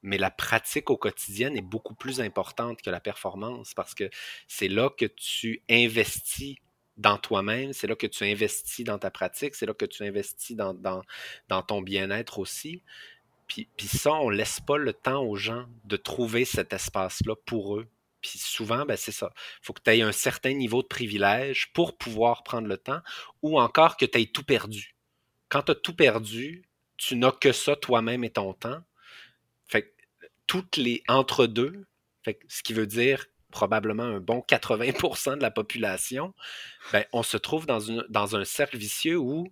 [0.04, 4.10] mais la pratique au quotidien est beaucoup plus importante que la performance parce que
[4.48, 6.56] c'est là que tu investis
[6.98, 10.56] dans toi-même, c'est là que tu investis dans ta pratique, c'est là que tu investis
[10.56, 11.04] dans
[11.68, 12.84] ton bien-être aussi.
[13.78, 17.88] Puis, ça, on laisse pas le temps aux gens de trouver cet espace-là pour eux.
[18.22, 19.32] Puis souvent, ben c'est ça.
[19.36, 23.02] Il faut que tu aies un certain niveau de privilège pour pouvoir prendre le temps
[23.42, 24.96] ou encore que tu aies tout perdu.
[25.50, 26.64] Quand tu as tout perdu,
[26.98, 28.84] tu n'as que ça toi-même et ton temps
[29.66, 31.86] fait que toutes les entre-deux,
[32.48, 36.34] ce qui veut dire probablement un bon 80% de la population,
[36.92, 39.52] ben, on se trouve dans, dans un cercle vicieux où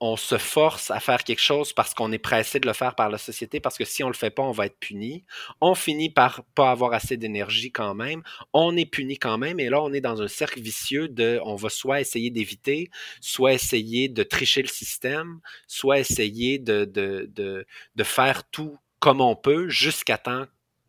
[0.00, 3.08] on se force à faire quelque chose parce qu'on est pressé de le faire par
[3.08, 5.24] la société, parce que si on le fait pas, on va être puni.
[5.60, 8.22] On finit par pas avoir assez d'énergie quand même.
[8.52, 9.58] On est puni quand même.
[9.58, 13.54] Et là, on est dans un cercle vicieux de, on va soit essayer d'éviter, soit
[13.54, 19.36] essayer de tricher le système, soit essayer de, de, de, de faire tout comme on
[19.36, 20.46] peut jusqu'à temps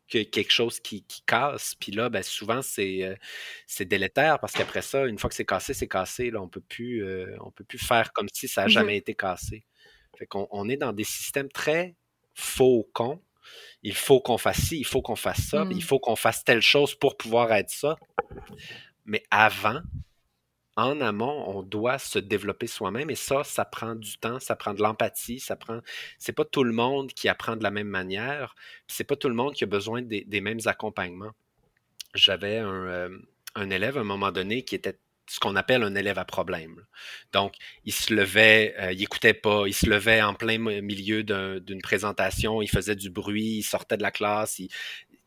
[0.10, 1.76] que quelque chose qui, qui casse.
[1.76, 3.16] Puis là, ben, souvent, c'est, euh,
[3.66, 6.32] c'est délétère parce qu'après ça, une fois que c'est cassé, c'est cassé.
[6.32, 8.98] Là, on peut plus, euh, on peut plus faire comme si ça n'a jamais mmh.
[8.98, 9.66] été cassé.
[10.18, 11.96] Fait qu'on on est dans des systèmes très
[12.34, 13.22] faux cons.
[13.84, 15.72] Il faut qu'on fasse ci, il faut qu'on fasse ça, mmh.
[15.72, 17.96] il faut qu'on fasse telle chose pour pouvoir être ça.
[19.06, 19.82] Mais avant,
[20.78, 24.76] en amont, on doit se développer soi-même et ça, ça prend du temps, ça prend
[24.76, 25.80] de l'empathie, ça prend.
[26.20, 28.56] C'est pas tout le monde qui apprend de la même manière,
[28.88, 31.32] c'est pas tout le monde qui a besoin des, mêmes accompagnements.
[32.14, 33.18] J'avais un, euh,
[33.56, 36.86] un, élève à un moment donné qui était ce qu'on appelle un élève à problème.
[37.34, 41.82] Donc, il se levait, euh, il écoutait pas, il se levait en plein milieu d'une
[41.82, 44.62] présentation, il faisait du bruit, il sortait de la classe,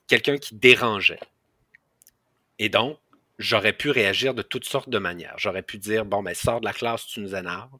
[0.06, 1.20] quelqu'un qui dérangeait.
[2.58, 2.98] Et donc,
[3.40, 5.34] j'aurais pu réagir de toutes sortes de manières.
[5.38, 7.70] J'aurais pu dire bon ben sors de la classe, tu nous énerves.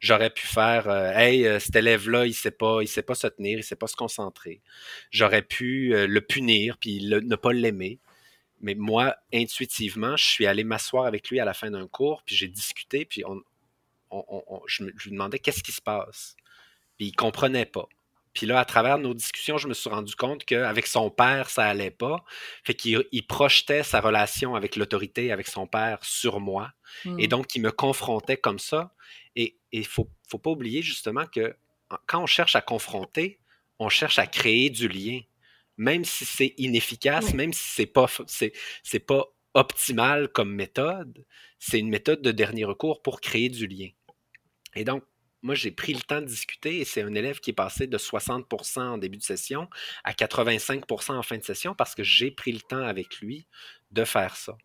[0.00, 3.26] J'aurais pu faire euh, hey euh, cet élève là, il sait il sait pas se
[3.26, 4.60] tenir, il sait pas se concentrer.
[5.10, 7.98] J'aurais pu le punir puis ne pas l'aimer.
[8.60, 12.34] Mais moi, intuitivement, je suis allé m'asseoir avec lui à la fin d'un cours, puis
[12.34, 13.42] j'ai discuté, puis on,
[14.66, 16.36] je, lui demandais qu'est-ce qui se passe.
[16.96, 17.88] Puis il comprenait pas.
[18.36, 21.64] Puis là, à travers nos discussions, je me suis rendu compte qu'avec son père, ça
[21.64, 22.22] allait pas.
[22.64, 26.70] Fait qu'il projetait sa relation avec l'autorité, avec son père, sur moi.
[27.18, 27.26] Et hmm.
[27.28, 28.92] donc, il me confrontait comme ça.
[29.34, 31.56] Et il ne faut, faut pas oublier justement que
[32.06, 33.40] quand on cherche à confronter,
[33.78, 35.20] on cherche à créer du lien
[35.76, 41.24] même si c'est inefficace, même si c'est pas c'est pas optimal comme méthode,
[41.58, 43.88] c'est une méthode de dernier recours pour créer du lien.
[44.74, 45.02] Et donc,
[45.46, 47.96] moi, j'ai pris le temps de discuter et c'est un élève qui est passé de
[47.96, 49.68] 60% en début de session
[50.02, 53.46] à 85% en fin de session parce que j'ai pris le temps avec lui
[53.92, 54.58] de faire ça.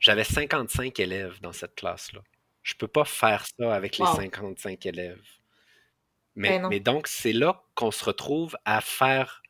[0.00, 2.20] J'avais 55 élèves dans cette classe-là.
[2.64, 5.22] Je ne peux pas faire ça avec les 55 élèves.
[6.34, 9.42] Mais, ben mais donc, c'est là qu'on se retrouve à faire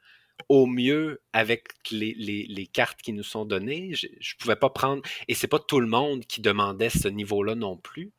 [0.50, 3.94] au mieux avec les, cartes qui nous sont données.
[3.94, 7.54] Je ne pouvais pas prendre, et c'est pas tout le monde qui demandait ce niveau-là
[7.54, 8.12] non plus.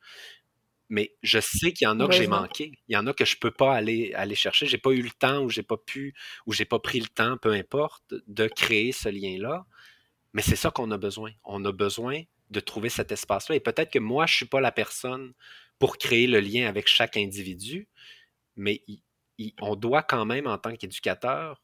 [0.88, 2.72] Mais je sais qu'il y en a que j'ai manqué.
[2.88, 4.66] Il y en a que je peux pas aller, aller chercher.
[4.66, 6.14] J'ai pas eu le temps ou j'ai pas pu
[6.46, 9.66] ou j'ai pas pris le temps, peu importe, de créer ce lien-là.
[10.34, 11.32] Mais c'est ça qu'on a besoin.
[11.44, 13.56] On a besoin de trouver cet espace-là.
[13.56, 15.32] Et peut-être que moi, je suis pas la personne
[15.78, 17.88] pour créer le lien avec chaque individu,
[18.56, 18.84] mais
[19.60, 21.62] on doit quand même, en tant qu'éducateur,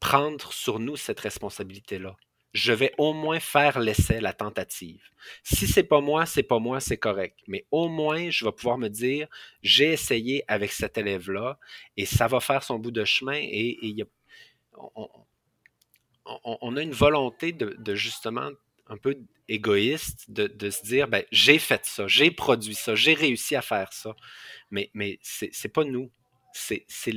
[0.00, 2.16] prendre sur nous cette responsabilité-là.
[2.52, 5.02] Je vais au moins faire l'essai, la tentative.
[5.42, 7.38] Si c'est pas moi, c'est pas moi, c'est correct.
[7.46, 9.26] Mais au moins, je vais pouvoir me dire,
[9.62, 11.58] j'ai essayé avec cet élève-là
[11.96, 14.04] et ça va faire son bout de chemin et,
[16.44, 18.50] on, a une volonté de, justement
[18.86, 23.56] un peu égoïste de, se dire, ben, j'ai fait ça, j'ai produit ça, j'ai réussi
[23.56, 24.14] à faire ça.
[24.70, 26.10] Mais, mais c'est pas nous
[26.52, 27.12] c'est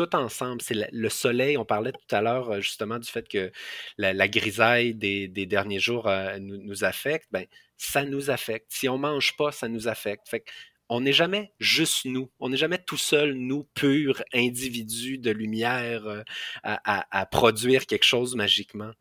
[0.00, 0.62] tout ensemble.
[0.62, 1.58] C'est le soleil.
[1.58, 3.52] On parlait tout à l'heure euh, justement du fait que
[3.98, 7.28] la, grisaille des, derniers jours euh, nous, affecte.
[7.30, 7.44] Ben,
[7.76, 8.66] ça nous affecte.
[8.70, 10.28] Si on mange pas, ça nous affecte.
[10.28, 10.44] Fait
[10.88, 12.30] on n'est jamais juste nous.
[12.40, 16.22] On n'est jamais tout seul, nous, purs individus de lumière, euh,
[16.64, 18.92] à, produire quelque chose magiquement.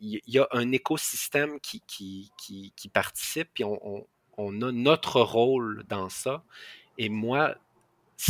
[0.00, 5.84] Il y a un écosystème qui, qui, qui, participe, puis on, on, a notre rôle
[5.88, 6.44] dans ça.
[6.98, 7.56] Et moi,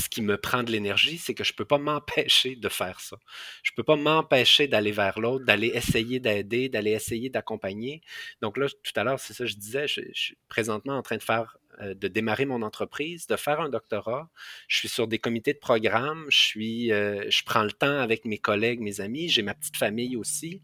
[0.01, 3.01] ce qui me prend de l'énergie, c'est que je ne peux pas m'empêcher de faire
[3.01, 3.19] ça.
[3.63, 8.01] Je ne peux pas m'empêcher d'aller vers l'autre, d'aller essayer d'aider, d'aller essayer d'accompagner.
[8.41, 11.19] Donc là, tout à l'heure, c'est ça que je disais, je, suis présentement en train
[11.19, 14.31] de faire euh, de démarrer mon entreprise, de faire un doctorat.
[14.67, 18.25] Je suis sur des comités de programme, je, suis, euh, je prends le temps avec
[18.25, 20.63] mes collègues, mes amis, j'ai ma petite famille aussi.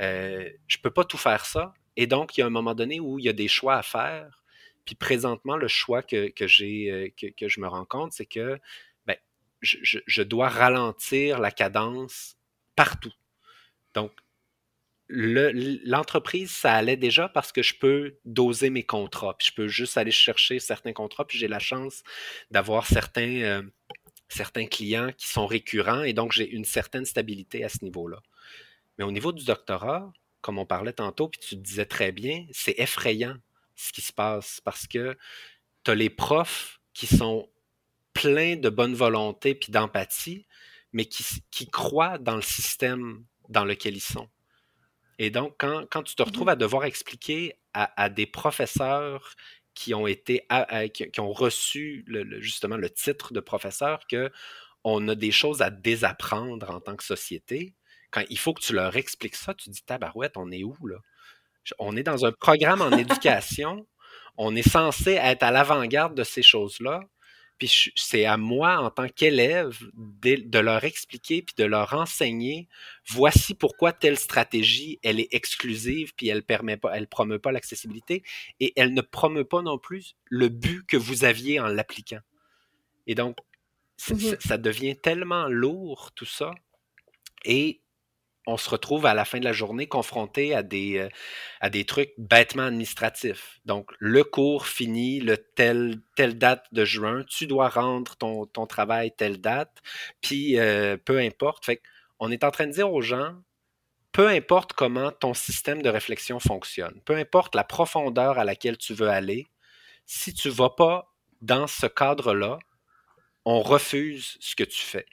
[0.00, 1.74] Euh, je ne peux pas tout faire ça.
[1.96, 3.82] Et donc, il y a un moment donné où il y a des choix à
[3.82, 4.39] faire
[4.84, 8.58] puis présentement, le choix que, j'ai, euh, que, je me rends compte, c'est que
[9.06, 9.16] ben,
[9.60, 12.36] je, dois ralentir la cadence
[12.76, 13.12] partout.
[13.94, 14.12] Donc,
[15.08, 19.36] l'entreprise, ça allait déjà parce que je peux doser mes contrats.
[19.36, 21.26] Puis je peux juste aller chercher certains contrats.
[21.26, 22.02] Puis j'ai la chance
[22.50, 23.62] d'avoir certains, euh,
[24.28, 28.22] certains clients qui sont récurrents et donc j'ai une certaine stabilité à ce niveau-là.
[28.98, 32.78] Mais au niveau du doctorat, comme on parlait tantôt, puis tu disais très bien, c'est
[32.78, 33.36] effrayant
[33.80, 35.16] ce qui se passe parce que
[35.84, 37.48] tu as les profs qui sont
[38.12, 40.46] pleins de bonne volonté puis d'empathie,
[40.92, 44.28] mais qui, croient dans le système dans lequel ils sont.
[45.18, 49.36] Et donc, quand, tu te retrouves mmh à devoir expliquer à, des professeurs
[49.74, 50.46] qui ont été
[50.92, 52.04] qui, ont reçu
[52.40, 54.30] justement le titre de professeur que
[54.82, 57.74] on a des choses à désapprendre en tant que société,
[58.10, 60.96] quand il faut que tu leur expliques ça, tu dis tabarouette, on est où là?
[61.78, 63.86] On est dans un programme en éducation.
[64.36, 67.00] On est censé être à l'avant-garde de ces choses-là.
[67.60, 72.68] Puis c'est à moi, en tant qu'élève, de, leur expliquer puis de leur enseigner
[73.06, 78.22] voici pourquoi telle stratégie, elle est exclusive puis elle permet pas, elle promeut pas l'accessibilité
[78.60, 82.20] et elle ne promeut pas non plus le but que vous aviez en l'appliquant.
[83.06, 83.36] Et donc,
[84.08, 86.52] mmh ça devient tellement lourd tout ça.
[87.44, 87.82] Et
[88.46, 91.08] on se retrouve à la fin de la journée confronté à des, euh,
[91.60, 93.60] à des trucs bêtement administratifs.
[93.64, 99.12] Donc, le cours finit le tel, telle date de juin, tu dois rendre ton, travail
[99.16, 99.82] telle date,
[100.20, 101.70] puis euh, peu importe.
[102.18, 103.34] On est en train de dire aux gens,
[104.12, 108.94] peu importe comment ton système de réflexion fonctionne, peu importe la profondeur à laquelle tu
[108.94, 109.46] veux aller,
[110.06, 112.58] si tu ne vas pas dans ce cadre-là,
[113.44, 115.06] on refuse ce que tu fais.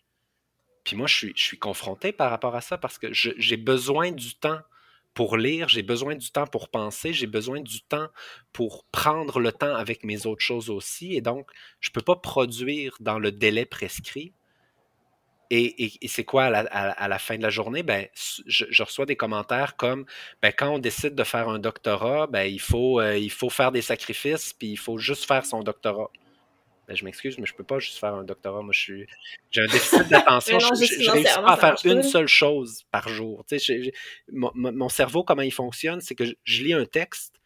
[0.88, 4.36] Puis moi, je suis, je confronté par rapport à ça parce que j'ai besoin du
[4.36, 4.62] temps
[5.14, 8.08] pour lire, j'ai besoin du temps pour penser, j'ai besoin du temps
[8.54, 11.14] pour prendre le temps avec mes autres choses aussi.
[11.14, 14.32] Et donc, je ne peux pas produire dans le délai prescrit.
[15.50, 17.84] Et, c'est quoi à la, fin de la journée?
[17.84, 18.08] Ben,
[18.46, 20.06] je, reçois des commentaires comme
[20.42, 23.74] ben, quand on décide de faire un doctorat, ben, il, faut, euh, il faut faire
[23.74, 26.12] des sacrifices, puis il faut juste faire son doctorat.
[26.88, 28.62] Ben, je m'excuse, mais je peux pas juste faire un doctorat.
[28.62, 29.08] Moi, je suis,
[29.52, 30.58] j'ai un déficit d'attention.
[30.60, 33.44] je, ne réussis pas à faire une seule chose par jour.
[33.46, 33.92] Tu sais,
[34.32, 37.42] mon, cerveau, comment il fonctionne, c'est que je, lis un texte,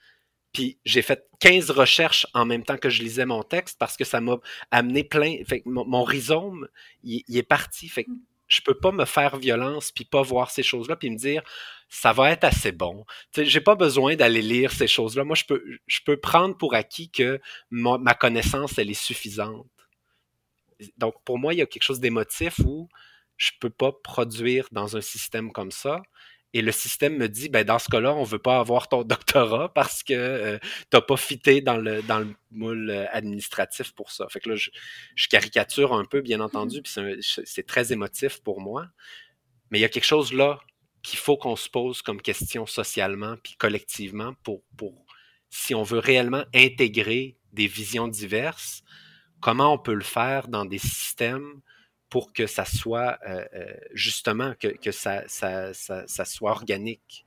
[0.53, 4.03] puis j'ai fait 15 recherches en même temps que je lisais mon texte parce que
[4.03, 4.37] ça m'a
[4.69, 5.37] amené plein.
[5.47, 6.67] Fait mon, rhizome,
[7.03, 7.89] il, est parti.
[7.89, 8.19] Fait que mm.
[8.51, 11.41] Je peux pas me faire violence puis pas voir ces choses-là puis me dire
[11.87, 13.05] ça va être assez bon.
[13.35, 15.23] Je j'ai pas besoin d'aller lire ces choses-là.
[15.23, 17.39] Moi, je peux, prendre pour acquis que
[17.69, 19.67] ma, connaissance, elle est suffisante.
[20.97, 22.89] Donc, pour moi, il y a quelque chose d'émotif où
[23.37, 26.01] je peux pas produire dans un système comme ça.
[26.53, 29.73] Et le système me dit, ben, dans ce cas-là, on veut pas avoir ton doctorat
[29.73, 34.11] parce que euh, tu n'as pas fité dans le, dans le moule euh, administratif pour
[34.11, 34.27] ça.
[34.29, 34.69] Fait que là, je,
[35.15, 36.83] je caricature un peu, bien entendu, mmh.
[36.83, 38.87] puis c'est très émotif pour moi.
[39.69, 40.59] Mais il y a quelque chose là
[41.01, 45.05] qu'il faut qu'on se pose comme question socialement puis collectivement pour, pour
[45.49, 48.83] si on veut réellement intégrer des visions diverses,
[49.39, 51.61] comment on peut le faire dans des systèmes
[52.11, 57.23] pour que ça soit euh, euh, justement que, que ça, ça, ça, ça, soit organique.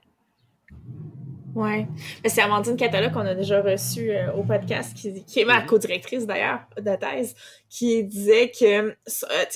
[1.54, 1.86] Oui.
[2.26, 5.66] C'est Amandine Catala qu'on a déjà reçu euh, au podcast, qui, qui est ma mm-hmm.
[5.66, 7.34] co-directrice d'ailleurs de thèse,
[7.70, 8.94] qui disait que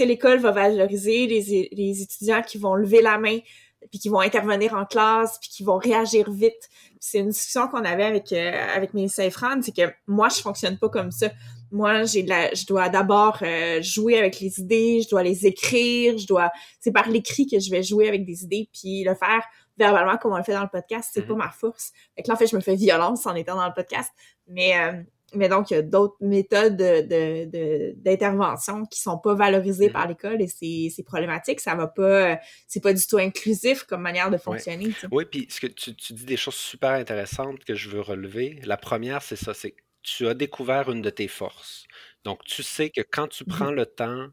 [0.03, 3.39] l'école va valoriser les, les étudiants qui vont lever la main
[3.91, 6.69] puis qui vont intervenir en classe, puis qui vont réagir vite.
[7.01, 10.41] C'est une discussion qu'on avait avec euh, avec mes et Fran, c'est que moi je
[10.41, 11.29] fonctionne pas comme ça.
[11.71, 16.17] Moi, j'ai la, je dois d'abord euh, jouer avec les idées, je dois les écrire,
[16.17, 16.51] je dois,
[16.81, 19.43] c'est par l'écrit que je vais jouer avec des idées, puis le faire
[19.77, 21.29] verbalement comme on le fait dans le podcast, c'est mm-hmm.
[21.29, 21.93] pas ma force.
[22.17, 24.11] Fait que là, en fait, je me fais violence en étant dans le podcast,
[24.49, 25.03] mais euh,
[25.35, 29.93] mais donc, il y a d'autres méthodes d'intervention de, de, qui sont pas valorisées mm-hmm.
[29.93, 31.61] par l'école et c'est problématique.
[31.61, 34.89] Ça va pas, c'est pas du tout inclusif comme manière de fonctionner.
[35.13, 38.59] Oui, puis ce que tu, tu, dis des choses super intéressantes que je veux relever.
[38.65, 41.87] La première, c'est ça, c'est tu as découvert une de tes forces.
[42.25, 43.49] Donc, tu sais que quand tu mm-hmm.
[43.49, 44.29] prends le temps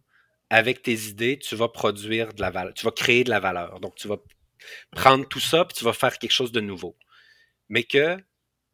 [0.49, 3.80] avec tes idées, tu vas produire de la valeur, tu vas créer de la valeur.
[3.80, 4.18] Donc, tu vas
[4.91, 6.97] prendre tout ça puis tu vas faire quelque chose de nouveau.
[7.70, 8.18] Mais que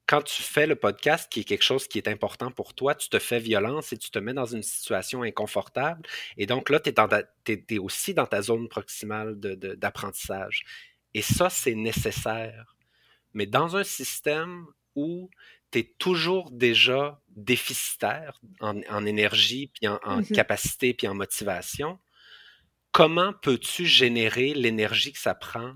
[0.06, 3.08] quand tu fais le podcast, qui est quelque chose qui est important pour toi, tu
[3.08, 6.02] te fais violence et tu te mets dans une situation inconfortable.
[6.38, 6.92] Et donc là, tu
[7.48, 10.66] es, aussi dans ta zone proximale d'apprentissage.
[11.14, 12.76] et ça, c'est nécessaire.
[13.34, 14.66] Mais dans un système
[14.96, 15.30] où
[15.72, 20.34] tu es toujours déjà déficitaire en, énergie, puis en, mm-hmm.
[20.34, 22.00] capacité, puis en motivation,
[22.92, 25.74] comment peux-tu générer l'énergie que ça prend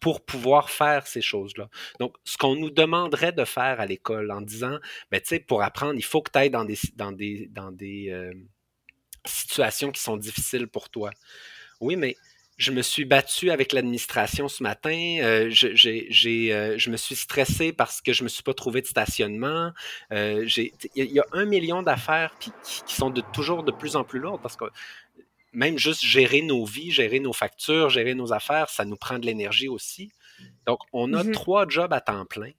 [0.00, 1.68] pour pouvoir faire ces choses-là?
[2.00, 4.78] Donc, ce qu'on nous demanderait de faire à l'école en disant,
[5.10, 7.70] ben, tu sais, pour apprendre, il faut que tu ailles dans des, dans des, dans
[7.70, 8.32] des euh,
[9.24, 11.10] situations qui sont difficiles pour toi.
[11.80, 12.16] Oui, mais
[12.58, 15.18] je me suis battu avec l'administration ce matin.
[15.22, 18.82] Euh, je, j'ai, euh, je me suis stressé parce que je me suis pas trouvé
[18.82, 19.72] de stationnement.
[20.10, 24.18] Il y, a un million d'affaires qui, qui, sont de, toujours de plus en plus
[24.18, 24.64] lourdes parce que
[25.52, 29.26] même juste gérer nos vies, gérer nos factures, gérer nos affaires, ça nous prend de
[29.26, 30.10] l'énergie aussi.
[30.66, 31.32] Donc, on a mm-hmm.
[31.32, 32.50] trois jobs à temps plein.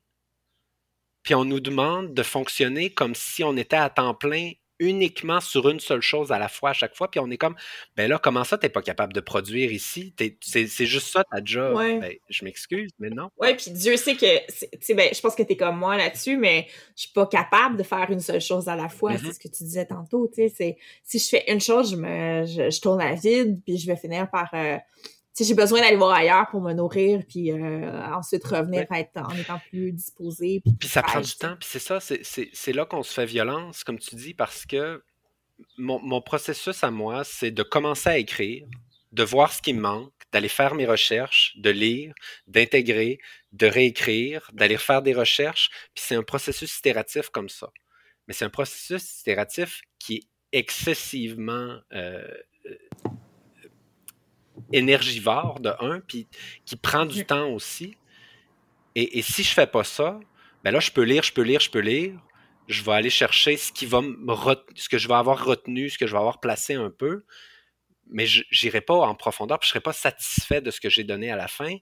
[1.23, 5.69] Puis on nous demande de fonctionner comme si on était à temps plein uniquement sur
[5.69, 7.11] une seule chose à la fois à chaque fois.
[7.11, 7.55] Puis on est comme,
[7.95, 10.13] ben là, comment ça, t'es pas capable de produire ici?
[10.41, 11.75] C'est juste ça ta job.
[11.77, 13.29] Ben, je m'excuse, mais non.
[13.37, 17.03] Oui, puis Dieu sait que, ben, je pense que t'es comme moi là-dessus, mais je
[17.03, 19.17] suis pas capable de faire une seule chose à la fois.
[19.17, 19.33] C'est mm-hmm.
[19.33, 20.77] ce que tu disais tantôt, tu sais.
[21.03, 24.29] Si je fais une chose, je me, je, tourne à vide, puis je vais finir
[24.29, 24.77] par, euh,
[25.43, 29.59] j'ai besoin d'aller voir ailleurs pour me nourrir, puis euh, ensuite revenir être, en étant
[29.69, 30.61] plus disposé.
[30.79, 33.99] Puis, ça prend du temps, puis c'est ça, c'est là qu'on se fait violence, comme
[33.99, 35.03] tu dis, parce que
[35.77, 38.67] mon, mon processus à moi, c'est de commencer à écrire,
[39.11, 42.13] de voir ce qui me manque, d'aller faire mes recherches, de lire,
[42.47, 43.19] d'intégrer,
[43.51, 47.71] de réécrire, d'aller faire des recherches, puis c'est un processus itératif comme ça.
[48.27, 52.27] Mais c'est un processus itératif qui est excessivement euh,
[54.71, 56.27] énergivore de un, puis
[56.65, 57.97] qui prend du temps aussi.
[58.95, 60.19] Et, si je fais pas ça,
[60.63, 62.19] ben là, je peux lire, je peux lire, je peux lire.
[62.67, 64.35] Je vais aller chercher ce qui va me
[64.75, 67.23] ce que je vais avoir retenu, ce que je vais avoir placé un peu.
[68.11, 71.31] mais j'irai pas en profondeur, puis je serai pas satisfait de ce que j'ai donné
[71.31, 71.75] à la fin.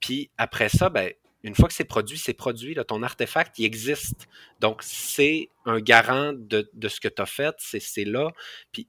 [0.00, 1.12] Puis après ça, ben,
[1.44, 2.74] une fois que c'est produit, c'est produit.
[2.74, 4.28] Là, ton artefact, il existe.
[4.60, 7.54] Donc, c'est un garant de, ce que tu as fait.
[7.58, 8.32] C'est là.
[8.72, 8.88] Puis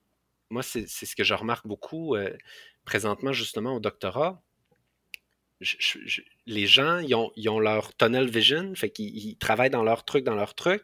[0.49, 2.35] moi, c'est ce que je remarque beaucoup euh,
[2.89, 4.41] présentement, justement, au doctorat.
[6.47, 10.55] les gens, ils ont, leur tunnel vision, fait qu'ils travaillent dans leur truc, dans leur
[10.55, 10.81] truc.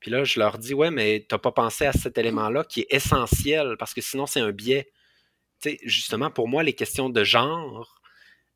[0.00, 2.80] Puis là, je leur dis, ouais, mais tu n'as pas pensé à cet élément-là qui
[2.80, 4.90] est essentiel, parce que sinon, c'est un biais.
[5.58, 8.00] sais, justement, pour moi, les questions de genre,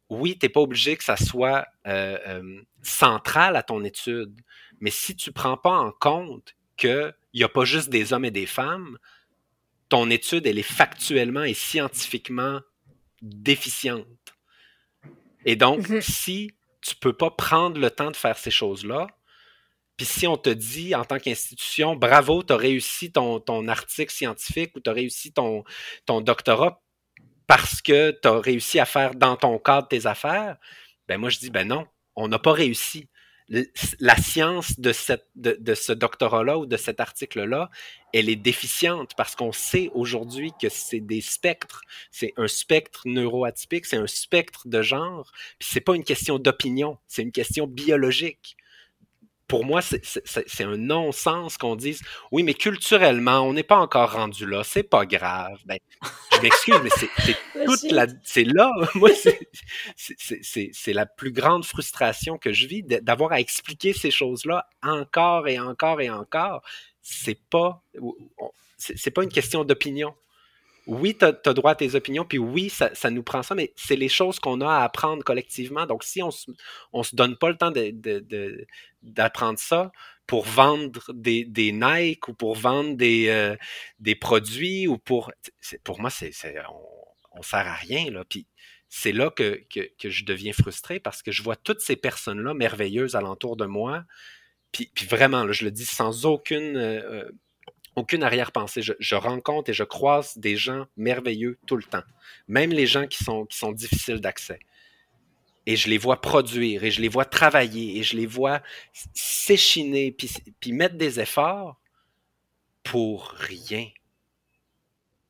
[0.08, 4.40] oui, tu n'es pas obligé que ça soit euh, euh, central à ton étude,
[4.80, 8.30] mais si tu prends pas en compte qu'il n'y a pas juste des hommes et
[8.30, 8.96] des femmes,
[9.90, 12.60] ton étude, elle est factuellement et scientifiquement
[13.22, 14.06] déficiente.
[15.44, 16.00] Et donc, mm-hmm.
[16.00, 16.50] si
[16.80, 19.06] tu ne peux pas prendre le temps de faire ces choses-là,
[19.96, 24.12] puis si on te dit en tant qu'institution, bravo, tu as réussi ton, ton, article
[24.12, 25.64] scientifique ou tu as réussi ton,
[26.04, 26.82] ton doctorat,
[27.46, 30.56] parce que tu as réussi à faire dans ton cadre tes affaires,
[31.08, 33.08] ben moi je dis ben non, on n'a pas réussi.
[33.48, 37.70] La science de, ce doctorat-là ou de cet article-là,
[38.12, 41.82] elle est déficiente parce qu'on sait aujourd'hui que c'est des spectres.
[42.10, 45.30] C'est un spectre neuroatypique, c'est un spectre de genre.
[45.58, 48.56] Puis c'est pas une question d'opinion, c'est une question biologique
[49.48, 54.46] pour moi, c'est un non-sens qu'on dise oui, mais culturellement, on n'est pas encore rendu
[54.46, 55.58] là, c'est pas grave.
[55.66, 55.78] Ben,
[56.32, 58.06] je m'excuse, mais c'est toute la.
[58.24, 59.10] C'est là, moi,
[59.96, 65.58] c'est la plus grande frustration que je vis d'avoir à expliquer ces choses-là encore et
[65.58, 66.62] encore et encore.
[67.02, 67.82] C'est pas.
[68.78, 70.14] C'est pas une question d'opinion
[70.86, 73.96] oui, tu as, droit à tes opinions, puis oui, ça, nous prend ça, mais c'est
[73.96, 75.84] les choses qu'on a à apprendre collectivement.
[75.84, 76.46] Donc, si on se,
[77.02, 77.72] se donne pas le temps
[79.06, 79.92] d'apprendre ça
[80.26, 83.56] pour vendre des, des, Nike ou pour vendre des, euh,
[84.00, 85.32] des produits ou pour.
[85.84, 86.32] Pour moi, c'est,
[87.32, 88.24] on, ne sert à rien, là.
[88.28, 88.46] Puis
[88.88, 89.62] c'est là que,
[90.02, 94.04] je deviens frustré parce que je vois toutes ces personnes-là merveilleuses alentour de moi.
[94.72, 96.76] Puis, vraiment, là, je le dis sans aucune.
[96.76, 97.30] Euh, euh,
[97.96, 98.82] aucune arrière-pensée.
[98.82, 102.02] Je, rencontre et je croise des gens merveilleux tout le temps,
[102.46, 104.58] même les gens qui sont, qui sont difficiles d'accès.
[105.66, 108.62] Et je les vois produire, et je les vois travailler, et je les vois
[109.12, 111.80] s'échiner, puis, puis mettre des efforts
[112.84, 113.88] pour rien.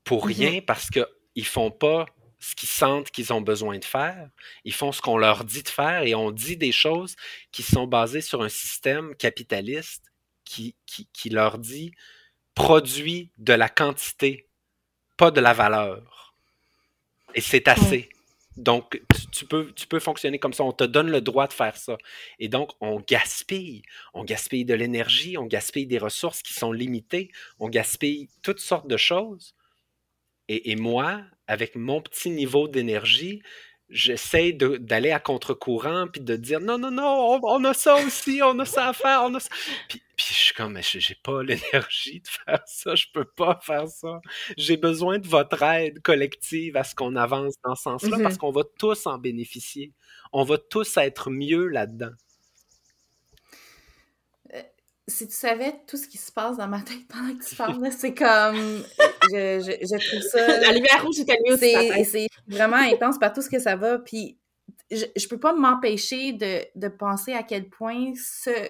[0.05, 0.49] Pour mm-hmm.
[0.49, 1.07] rien, parce qu'ils
[1.37, 2.07] ne font pas
[2.39, 4.29] ce qu'ils sentent qu'ils ont besoin de faire.
[4.65, 7.17] Ils font ce qu'on leur dit de faire et on dit des choses
[7.51, 10.05] qui sont basées sur un système capitaliste
[10.45, 11.93] qui, qui, qui leur dit
[12.55, 14.47] produit de la quantité,
[15.17, 16.35] pas de la valeur.
[17.35, 18.09] Et c'est assez.
[18.57, 19.01] Donc,
[19.37, 20.65] tu, peux, fonctionner comme ça.
[20.65, 21.97] On te donne le droit de faire ça.
[22.39, 23.83] Et donc, on gaspille.
[24.15, 28.89] On gaspille de l'énergie, on gaspille des ressources qui sont limitées, on gaspille toutes sortes
[28.89, 29.55] de choses.
[30.49, 33.43] Et moi, avec mon petit niveau d'énergie,
[33.89, 38.59] j'essaie d'aller à contre-courant puis de dire non, non, non, on, a ça aussi, on
[38.59, 39.49] a ça à faire, on a ça.
[39.89, 43.59] Puis, puis je suis comme, mais j'ai pas l'énergie de faire ça, je peux pas
[43.63, 44.21] faire ça.
[44.57, 48.39] J'ai besoin de votre aide collective à ce qu'on avance dans ce sens-là parce mm-hmm.
[48.39, 49.93] qu'on va tous en bénéficier.
[50.33, 52.13] On va tous être mieux là-dedans
[55.09, 57.93] si tu savais tout ce qui se passe dans ma tête pendant que tu parles,
[57.93, 58.85] c'est comme.
[59.33, 60.61] Je, je, je, trouve ça.
[60.61, 62.05] La lumière rouge est allumée aussi.
[62.05, 63.99] C'est vraiment intense par tout ce que ça va.
[63.99, 64.39] Puis
[64.91, 68.69] je, je peux pas m'empêcher de, de penser à quel point ce,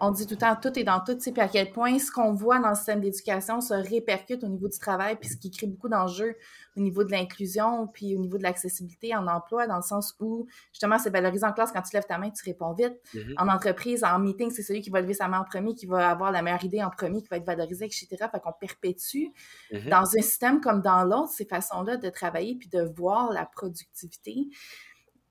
[0.00, 2.32] on dit tout le temps tout est dans tout, puis à quel point ce qu'on
[2.32, 5.68] voit dans le système d'éducation se répercute au niveau du travail, puis ce qui crée
[5.68, 6.36] beaucoup d'enjeux
[6.76, 10.46] au niveau de l'inclusion, puis au niveau de l'accessibilité en emploi, dans le sens où,
[10.72, 12.94] justement, c'est valorisant en classe, quand tu lèves ta main, tu réponds vite.
[13.14, 13.34] Mm-hmm.
[13.38, 16.10] En entreprise, en meeting, c'est celui qui va lever sa main en premier, qui va
[16.10, 18.08] avoir la meilleure idée en premier, qui va être valorisé, etc.
[18.10, 19.26] Fait qu'on perpétue.
[19.72, 19.88] Mm-hmm.
[19.88, 24.48] Dans un système comme dans l'autre, ces façons-là de travailler, puis de voir la productivité.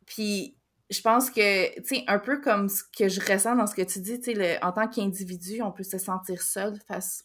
[0.05, 0.56] Puis
[0.89, 3.81] je pense que, tu sais, un peu comme ce que je ressens dans ce que
[3.81, 7.23] tu dis, tu sais, en tant qu'individu, on peut se sentir seul face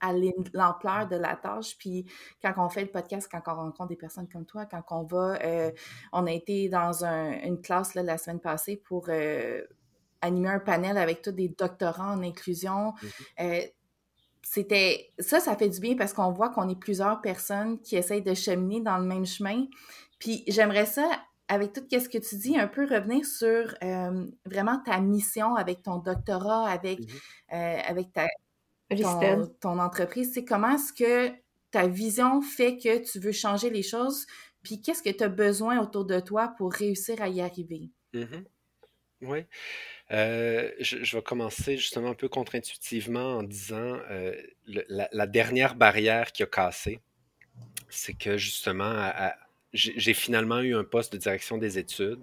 [0.00, 0.12] à
[0.54, 1.76] l'ampleur de la tâche.
[1.78, 2.06] Puis
[2.42, 5.38] quand on fait le podcast, quand on rencontre des personnes comme toi, quand on va,
[5.44, 5.70] euh,
[6.12, 9.62] on a été dans une classe là, la semaine passée pour euh,
[10.22, 12.92] animer un panel avec tous des doctorants en inclusion.
[12.92, 13.10] Mm-hmm.
[13.40, 13.66] Euh,
[14.42, 18.22] c'était ça, ça fait du bien parce qu'on voit qu'on est plusieurs personnes qui essayent
[18.22, 19.66] de cheminer dans le même chemin.
[20.18, 21.08] Puis j'aimerais ça
[21.50, 25.82] avec tout ce que tu dis, un peu revenir sur euh, vraiment ta mission avec
[25.82, 27.54] ton doctorat, avec, mm-hmm.
[27.54, 28.28] euh, avec ta,
[29.60, 30.30] ton, entreprise.
[30.32, 31.34] C'est comment est-ce que
[31.72, 34.26] ta vision fait que tu veux changer les choses,
[34.62, 37.90] puis qu'est-ce que tu as besoin autour de toi pour réussir à y arriver?
[38.14, 38.44] Mm-hmm.
[39.22, 39.44] Oui.
[40.12, 43.98] Euh, je, vais commencer justement un peu contre-intuitivement en disant
[44.66, 47.00] la, la, dernière barrière qui a cassé,
[47.88, 49.10] c'est que justement,
[49.72, 52.20] j'ai finalement eu un poste de direction des études.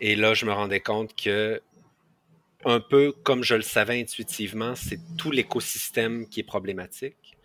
[0.00, 1.60] Et là, je me rendais compte que,
[2.64, 7.36] un peu comme je le savais intuitivement, c'est tout l'écosystème qui est problématique,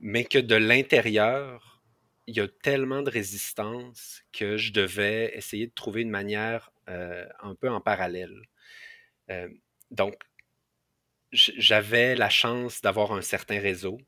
[0.00, 1.80] mais que de l'intérieur,
[2.26, 7.26] il y a tellement de résistance que je devais essayer de trouver une manière euh,
[7.40, 8.42] un peu en parallèle.
[9.30, 9.48] Euh,
[9.90, 10.14] donc,
[11.32, 13.98] j'avais la chance d'avoir un certain réseau,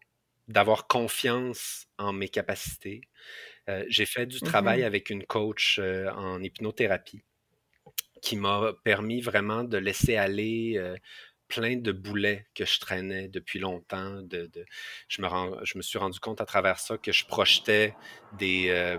[0.49, 3.03] d'avoir confiance en mes capacités.
[3.69, 7.23] Euh, j'ai fait du travail avec une coach en hypnothérapie
[8.21, 10.81] qui m'a permis vraiment de laisser aller
[11.49, 14.23] plein de boulets que je traînais depuis longtemps.
[14.23, 14.51] De,
[15.09, 15.29] je, me
[15.65, 17.95] je me suis rendu compte à travers ça que je projetais
[18.39, 18.97] des,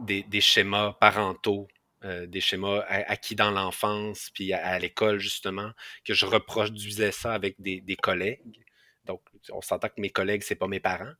[0.00, 1.68] des, schémas parentaux,
[2.02, 5.70] des schémas acquis dans l'enfance, puis à, l'école, justement,
[6.04, 8.64] que je reproduisais ça avec des, collègues.
[9.04, 11.14] Donc, on s'entend que mes collègues, c'est pas mes parents.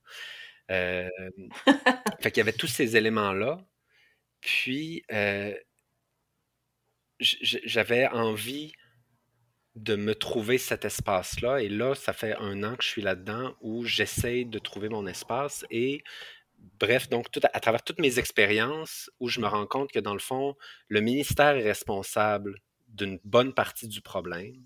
[0.68, 3.58] fait qu'il y avait tous ces éléments-là.
[4.40, 5.02] Puis,
[7.20, 8.72] j'avais envie
[9.78, 11.62] de me trouver cet espace-là.
[11.62, 15.06] Et là, ça fait un an que je suis là-dedans où j'essaie de trouver mon
[15.06, 15.64] espace.
[15.70, 16.02] Et
[16.80, 20.14] bref, donc tout à, travers toutes mes expériences, où je me rends compte que dans
[20.14, 20.56] le fond,
[20.88, 24.64] le ministère est responsable d'une bonne partie du problème.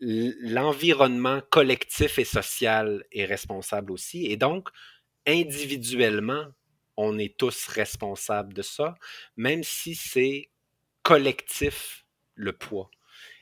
[0.00, 4.26] L'environnement collectif et social est responsable aussi.
[4.26, 4.68] Et donc,
[5.26, 6.46] individuellement,
[6.96, 8.94] on est tous responsables de ça,
[9.36, 10.50] même si c'est
[11.02, 12.90] collectif le poids.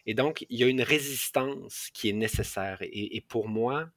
[0.06, 2.78] Et donc, il y a une résistance qui est nécessaire.
[2.82, 3.88] Et, pour moi,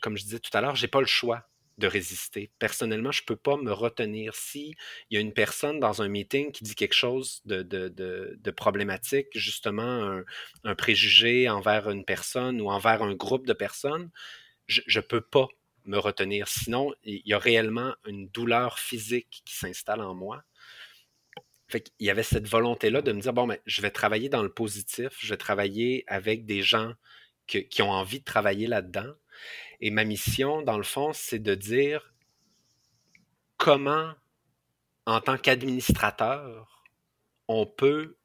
[0.00, 1.48] comme je disais tout à l'heure, j'ai pas le choix
[1.78, 2.50] de résister.
[2.58, 4.34] Personnellement, je peux pas me retenir.
[4.34, 4.74] Si
[5.10, 10.22] il y a une personne dans un meeting qui dit quelque chose de, problématique, justement
[10.64, 14.10] un, préjugé envers une personne ou envers un groupe de personnes,
[14.66, 15.48] je ne peux pas
[15.84, 16.48] me retenir.
[16.48, 20.42] Sinon, il y a réellement une douleur physique qui s'installe en moi.
[21.68, 24.42] Fait il y avait cette volonté-là de me dire, bon, mais je vais travailler dans
[24.42, 26.94] le positif, je vais travailler avec des gens
[27.46, 29.12] qui ont envie de travailler là-dedans.
[29.80, 32.14] Et ma mission, dans le fond, c'est de dire
[33.56, 34.12] comment,
[35.06, 36.84] en tant qu'administrateur,
[37.48, 38.16] on peut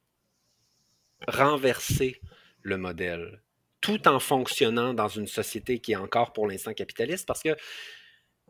[1.28, 2.20] renverser
[2.62, 3.42] le modèle
[3.82, 7.56] tout en fonctionnant dans une société qui est encore pour l'instant capitaliste, parce que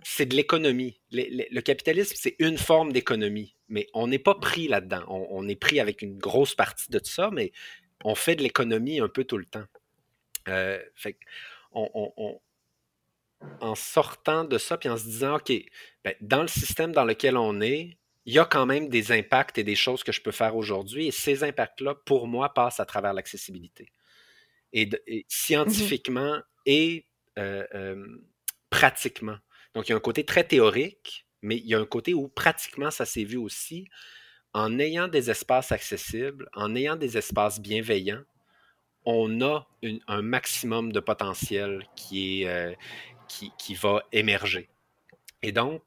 [0.03, 0.99] c'est de l'économie.
[1.11, 5.03] Le, capitalisme, c'est une forme d'économie, mais on n'est pas pris là-dedans.
[5.07, 7.51] On, est pris avec une grosse partie de tout ça, mais
[8.03, 9.65] on fait de l'économie un peu tout le temps.
[10.47, 11.17] Euh, fait
[13.59, 15.51] en sortant de ça, puis en se disant, OK,
[16.03, 19.57] ben, dans le système dans lequel on est, il y a quand même des impacts
[19.57, 22.85] et des choses que je peux faire aujourd'hui, et ces impacts-là, pour moi, passent à
[22.85, 23.91] travers l'accessibilité
[24.73, 27.05] et, mmh scientifiquement et
[28.69, 29.37] pratiquement.
[29.73, 32.27] Donc, il y a un côté très théorique, mais il y a un côté où
[32.27, 33.87] pratiquement ça s'est vu aussi.
[34.53, 38.23] En ayant des espaces accessibles, en ayant des espaces bienveillants,
[39.05, 39.65] on a
[40.07, 42.77] un maximum de potentiel qui, est,
[43.57, 44.69] qui, va émerger.
[45.41, 45.81] Et donc,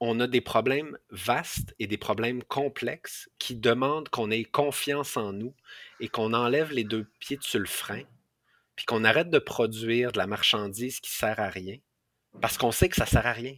[0.00, 5.32] on a des problèmes vastes et des problèmes complexes qui demandent qu'on ait confiance en
[5.32, 5.54] nous
[6.00, 8.02] et qu'on enlève les deux pieds sur le frein,
[8.74, 11.78] puis qu'on arrête de produire de la marchandise qui sert à rien,
[12.40, 13.56] parce qu'on sait que ça sert à rien.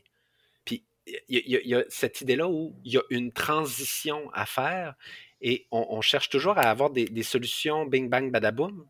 [0.64, 0.84] Puis
[1.28, 4.94] il y, a cette idée-là où il y a une transition à faire
[5.40, 8.86] et on, cherche toujours à avoir des, solutions bing bang badaboum,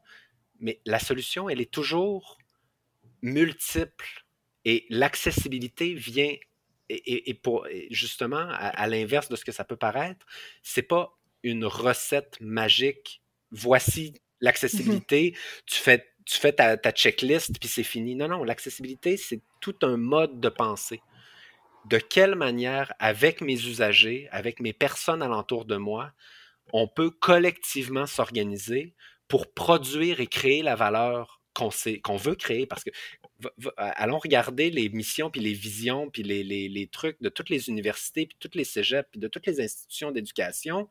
[0.61, 2.39] mais la solution, elle est toujours
[3.23, 4.25] multiple
[4.65, 6.35] et l'accessibilité vient
[6.91, 10.25] et, pour justement à, l'inverse de ce que ça peut paraître,
[10.63, 13.23] c'est pas une recette magique.
[13.51, 15.37] Voici l'accessibilité.
[15.67, 18.15] Tu fais tu fais ta, ta checklist puis c'est fini.
[18.15, 21.01] Non, non, l'accessibilité, c'est tout un mode de pensée.
[21.87, 26.13] De quelle manière, avec mes usagers, avec mes personnes alentour de moi,
[26.75, 28.95] on peut collectivement s'organiser
[29.27, 32.67] pour produire et créer la valeur qu'on veut créer.
[32.67, 32.91] Parce que
[33.77, 37.69] allons regarder les missions, puis les visions, puis les, les, les, trucs de toutes les
[37.69, 40.89] universités, puis toutes les cégeps, puis de toutes les institutions d'éducation.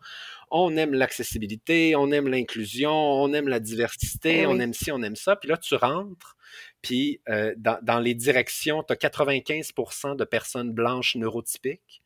[0.52, 5.02] On aime l'accessibilité, on aime l'inclusion, on aime la diversité, eh on aime ci, on
[5.02, 5.36] aime ça.
[5.36, 6.38] Puis là, tu rentres,
[6.82, 12.02] puis euh, dans, dans, les directions, tu as 95% de personnes blanches neurotypiques.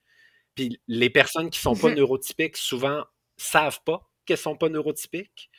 [0.55, 3.05] Puis les personnes qui sont pas neurotypiques, souvent,
[3.37, 5.49] savent pas qu'elles sont pas neurotypiques.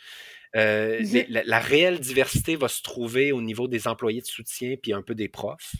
[0.55, 4.93] Euh, mmh la, réelle diversité va se trouver au niveau des employés de soutien puis
[4.93, 5.75] un peu des profs.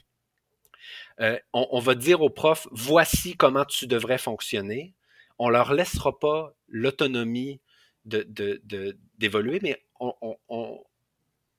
[1.21, 4.95] Euh, on, va dire aux profs, voici comment tu devrais fonctionner.
[5.39, 7.61] On leur laissera pas l'autonomie
[8.05, 10.83] d'évoluer, de, mais on,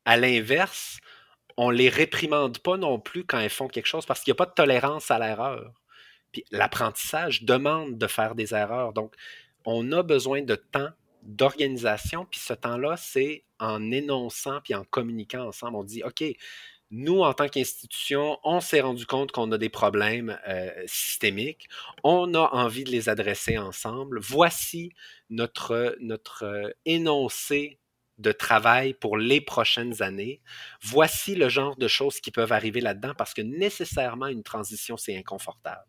[0.06, 0.98] à l'inverse,
[1.56, 4.44] on les réprimande pas non plus quand elles font quelque chose parce qu'il n'y a
[4.44, 5.72] pas de tolérance à l'erreur.
[6.32, 8.92] Puis l'apprentissage demande de faire des erreurs.
[8.92, 9.14] Donc,
[9.66, 10.90] on a besoin de temps
[11.24, 15.78] d'organisation, puis ce temps-là, c'est en énonçant puis en communiquant ensemble.
[15.78, 16.24] On dit, OK,
[16.92, 21.68] nous, en tant qu'institution, on s'est rendu compte qu'on a des problèmes euh, systémiques.
[22.04, 24.20] On a envie de les adresser ensemble.
[24.20, 24.92] Voici
[25.32, 27.80] notre, notre euh, énoncé
[28.20, 30.42] de travail pour les prochaines années.
[30.84, 35.18] Voici le genre de choses qui peuvent arriver là-dedans parce que nécessairement, une transition, c'est
[35.18, 35.86] inconfortable.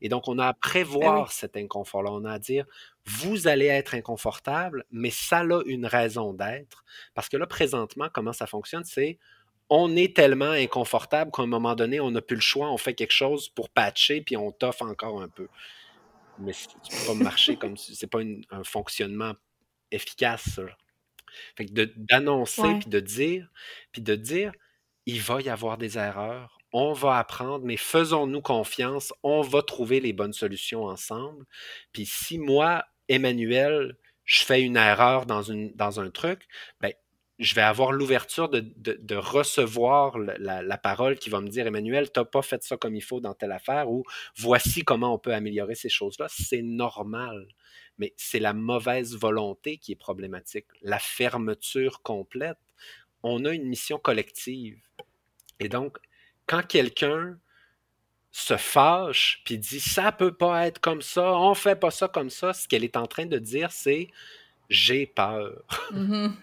[0.00, 2.10] Et donc, on a à ben prévoir cet inconfort-là.
[2.12, 2.64] On a à dire,
[3.06, 6.84] vous allez être inconfortable, mais ça a une raison d'être.
[7.14, 9.18] Parce que là, présentement, comment ça fonctionne, c'est
[9.70, 12.94] on est tellement inconfortable qu'à un moment donné, on n'a plus le choix, on fait
[12.94, 15.48] quelque chose pour patcher, puis on toffe encore un peu.
[16.38, 18.20] Mais tu peux pas marcher comme c'est pas
[18.50, 19.34] un fonctionnement
[19.92, 20.62] efficace, ça.
[21.56, 23.48] Fait que d'annoncer, puis de dire,
[23.92, 24.52] puis de dire,
[25.06, 30.00] il va y avoir des erreurs, on va apprendre, mais faisons-nous confiance, on va trouver
[30.00, 31.44] les bonnes solutions ensemble.
[31.92, 35.50] Puis si moi, Emmanuel, je fais une erreur dans,
[36.00, 36.46] un truc,
[36.80, 36.92] ben,
[37.40, 42.20] je vais avoir l'ouverture de, recevoir la, la, parole qui va me dire Emmanuel, tu
[42.20, 44.04] n'as pas fait ça comme il faut dans telle affaire ou
[44.36, 46.26] voici comment on peut améliorer ces choses-là.
[46.28, 47.48] C'est normal,
[47.98, 50.66] mais c'est la mauvaise volonté qui est problématique.
[50.80, 52.58] La fermeture complète.
[53.22, 54.78] On a une mission collective.
[55.58, 55.98] Et donc,
[56.46, 57.38] quand quelqu'un
[58.32, 62.30] se fâche puis dit ça peut pas être comme ça, on fait pas ça comme
[62.30, 64.08] ça, ce qu'elle est en train de dire, c'est
[64.68, 65.64] j'ai peur.
[65.92, 66.32] Mm-hmm.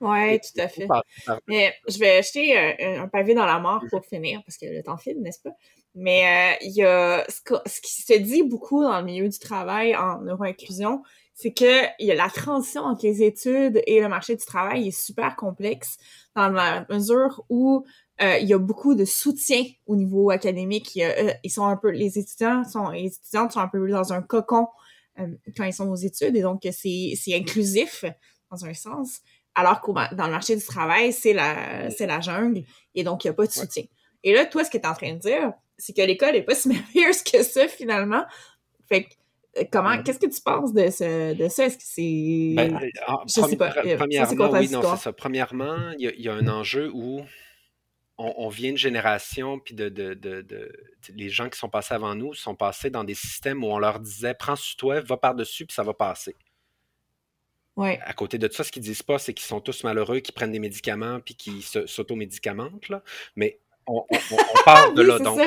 [0.00, 0.86] Oui, tout à fait.
[1.48, 2.54] Mais je vais jeter
[2.98, 5.56] un, pavé dans la mort pour finir, parce que le temps file, n'est-ce pas?
[5.94, 9.96] Mais euh, il y a ce, qui se dit beaucoup dans le milieu du travail
[9.96, 11.02] en neuroinclusion,
[11.34, 15.04] c'est que y a la transition entre les études et le marché du travail est
[15.04, 15.96] super complexe
[16.36, 17.84] dans la mesure où
[18.22, 20.98] euh, il y a beaucoup de soutien au niveau académique.
[21.00, 24.22] Euh, ils sont un peu, les étudiants sont, les étudiantes sont un peu dans un
[24.22, 24.68] cocon
[25.56, 28.04] quand ils sont aux études et donc c'est, c'est inclusif
[28.50, 29.20] dans un sens
[29.54, 32.62] alors que dans le marché du travail, c'est la, c'est la jungle,
[32.94, 33.84] et donc il n'y a pas de soutien.
[34.22, 36.42] Et là, toi, ce que tu es en train de dire, c'est que l'école n'est
[36.42, 38.24] pas si merveilleuse que ça, finalement.
[38.88, 39.10] Fait que,
[39.58, 41.66] euh, comment, qu'est-ce que tu penses de, ce, de ça?
[41.66, 42.54] Est-ce que c'est.
[42.56, 43.70] Ben, euh, je sais pas.
[43.70, 45.12] Premièrement, oui, non, c'est ça.
[45.12, 47.20] Premièrement, il y, a un enjeu où
[48.16, 50.72] on, vient de génération, puis de, de, de,
[51.14, 53.98] les gens qui sont passés avant nous sont passés dans des systèmes où on leur
[53.98, 56.36] disait prends sur toi, va par-dessus, puis ça va passer.
[57.76, 60.52] À côté de ça, ce qu'ils disent pas, c'est qu'ils sont tous malheureux, qu'ils prennent
[60.52, 62.88] des médicaments puis qu'ils s'automédicamentent.
[62.88, 63.02] Là.
[63.34, 64.06] Mais on,
[64.64, 65.18] parle de là.
[65.18, 65.40] Donc,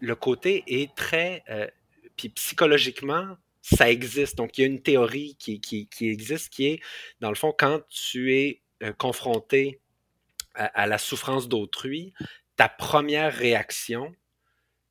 [0.00, 1.42] le, côté est très.
[1.50, 1.66] Euh,
[2.16, 4.36] puis psychologiquement, ça existe.
[4.36, 6.80] Donc, il y a une théorie qui, qui, existe qui est,
[7.20, 9.80] dans le fond, quand tu es euh, confronté
[10.54, 12.12] à, la souffrance d'autrui,
[12.56, 14.14] ta première réaction,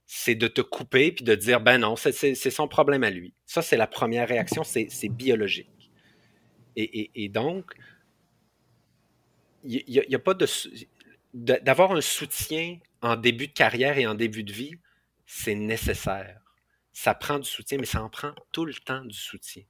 [0.06, 3.34] c'est de te couper puis de dire ben non, c'est son problème à lui.
[3.46, 5.92] Ça, c'est la première réaction, c'est biologique.
[6.76, 7.74] Et, donc,
[9.64, 10.48] il n'y a, pas de.
[11.34, 14.76] D'avoir un soutien en début de carrière et en début de vie,
[15.26, 16.42] c'est nécessaire.
[16.94, 19.64] Ça prend du soutien, mais ça en prend tout le temps du soutien.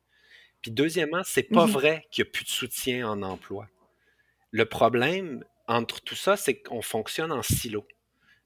[0.62, 3.68] Puis deuxièmement, c'est pas mmh vrai qu'il n'y a plus de soutien en emploi.
[4.52, 7.88] Le problème entre tout ça, c'est qu'on fonctionne en silo.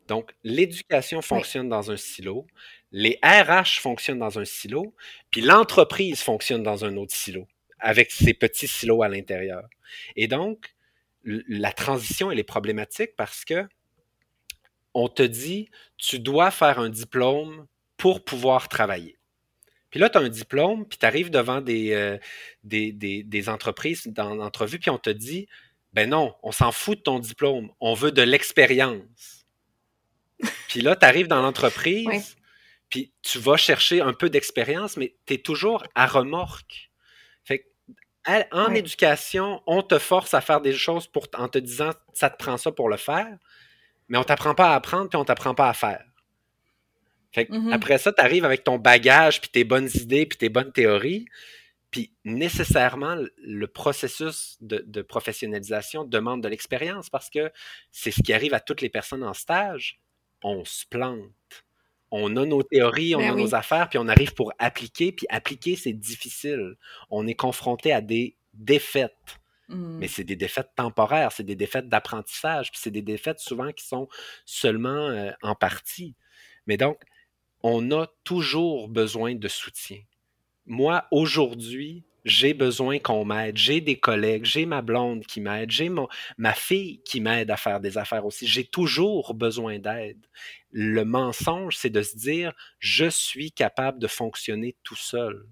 [0.07, 2.45] Donc, l'éducation fonctionne dans un silo,
[2.91, 4.93] les RH fonctionnent dans un silo,
[5.31, 7.47] puis l'entreprise fonctionne dans un autre silo
[7.79, 9.67] avec ces petits silos à l'intérieur.
[10.15, 10.75] Et donc,
[11.23, 13.67] la transition, elle est problématique parce que
[14.93, 17.65] on te dit, tu dois faire un diplôme
[17.97, 19.17] pour pouvoir travailler.
[19.89, 22.17] Puis là, tu as un diplôme, puis tu arrives devant des, euh,
[22.63, 25.47] des, des, entreprises dans l'entrevue, puis on te dit,
[25.95, 29.47] ben non, on s'en fout de ton diplôme, on veut de l'expérience.
[30.67, 32.35] puis là, tu arrives dans l'entreprise,
[32.89, 36.91] puis tu vas chercher un peu d'expérience, mais tu es toujours à remorque
[38.51, 42.37] en éducation, on te force à faire des choses pour, en te disant ça te
[42.37, 43.37] prend ça pour le faire,
[44.09, 46.03] mais on t'apprend pas à apprendre puis on t'apprend pas à faire.
[47.35, 47.73] Mm-hmm.
[47.73, 51.25] Après ça, tu arrives avec ton bagage, puis tes bonnes idées, puis tes bonnes théories,
[51.91, 57.51] puis nécessairement, le processus de, de professionnalisation demande de l'expérience parce que
[57.91, 59.99] c'est ce qui arrive à toutes les personnes en stage.
[60.43, 61.31] On se plante
[62.11, 65.25] on a nos théories, on ben a nos affaires, puis on arrive pour appliquer, puis
[65.29, 66.75] appliquer, c'est difficile.
[67.09, 69.39] On est confronté à des défaites.
[69.67, 69.97] Mmh.
[69.97, 73.83] Mais c'est des défaites temporaires, c'est des défaites d'apprentissage, puis c'est des défaites souvent qui
[73.83, 74.07] sont
[74.45, 76.15] seulement euh, en partie.
[76.67, 77.01] Mais donc,
[77.63, 79.97] on a toujours besoin de soutien.
[80.65, 83.55] Moi, aujourd'hui, j'ai besoin qu'on m'aide.
[83.55, 85.91] J'ai des collègues, j'ai ma blonde qui m'aide, j'ai
[86.37, 88.47] ma fille qui m'aide à faire des affaires aussi.
[88.47, 90.25] J'ai toujours besoin d'aide.
[90.71, 95.45] Le mensonge, c'est de se dire, je suis capable de fonctionner tout seul.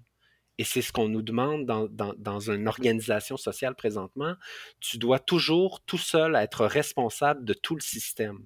[0.58, 4.34] Et c'est ce qu'on nous demande dans, dans, une organisation sociale présentement.
[4.80, 8.38] Tu dois toujours tout seul être responsable de tout le système.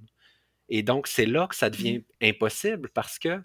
[0.71, 2.27] Et donc, c'est là que ça devient mmh.
[2.29, 3.41] impossible parce que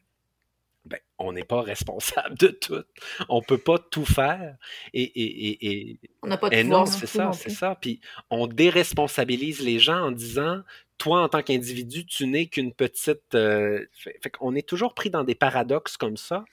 [0.86, 2.84] ben, on n'est pas responsable de tout.
[3.30, 4.58] On ne peut pas tout faire.
[4.94, 7.78] Et, et, et, on n'a pas de et non, c'est ça, c'est ça.
[7.80, 10.62] Puis on déresponsabilise les gens en disant
[10.98, 13.36] toi, en tant qu'individu, tu n'es qu'une petite.
[13.36, 16.46] Euh, fait, qu'on est toujours pris dans des paradoxes comme ça.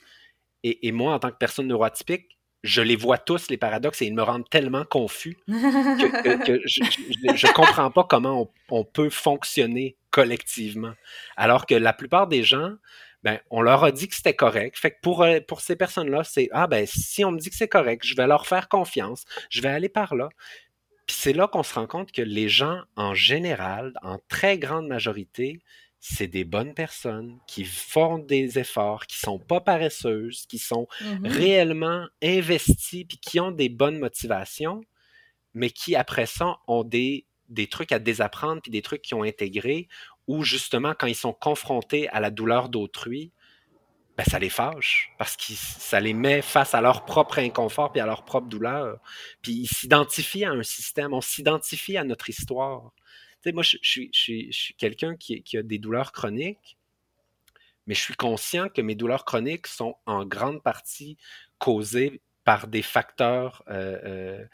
[0.62, 4.14] Et, moi, en tant que personne neuroatypique, je les vois tous, les paradoxes, et ils
[4.14, 10.92] me rendent tellement confus que, je ne comprends pas comment on, on, peut fonctionner collectivement.
[11.36, 12.74] Alors que la plupart des gens,
[13.22, 14.78] ben, on leur a dit que c'était correct.
[14.78, 17.56] Fait que pour, euh, pour ces personnes-là, c'est Ah, ben, si on me dit que
[17.56, 20.30] c'est correct, je vais leur faire confiance, je vais aller par là.
[21.06, 24.86] Puis c'est là qu'on se rend compte que les gens, en général, en très grande
[24.86, 25.60] majorité,
[25.98, 31.26] c'est des bonnes personnes qui font des efforts, qui sont pas paresseuses, qui sont mmh
[31.26, 34.80] réellement investies, puis qui ont des bonnes motivations,
[35.52, 39.22] mais qui, après ça, ont des, des trucs à désapprendre, puis des trucs qui ont
[39.22, 39.88] intégré,
[40.30, 43.32] ou justement, quand ils sont confrontés à la douleur d'autrui,
[44.16, 48.00] ben, ça les fâche parce que ça les met face à leur propre inconfort puis
[48.00, 49.00] à leur propre douleur.
[49.42, 52.92] Puis ils s'identifient à un système, on s'identifie à notre histoire.
[53.42, 56.78] Tu sais, moi, je, suis, quelqu'un qui, a des douleurs chroniques,
[57.88, 61.16] mais je suis conscient que mes douleurs chroniques sont en grande partie
[61.58, 64.44] causées par des facteurs euh, euh,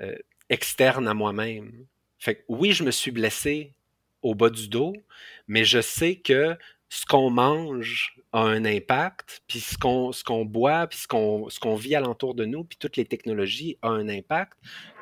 [0.00, 0.16] euh,
[0.48, 1.86] externes à moi-même.
[2.18, 3.74] Fait que oui, je me suis blessé
[4.22, 4.92] au bas du dos,
[5.48, 6.56] mais je sais que
[6.88, 11.48] ce qu'on mange a un impact, puis ce qu'on ce qu'on boit, puis ce qu'on
[11.48, 14.54] ce qu'on vit alentour de nous, puis toutes les technologies ont un impact.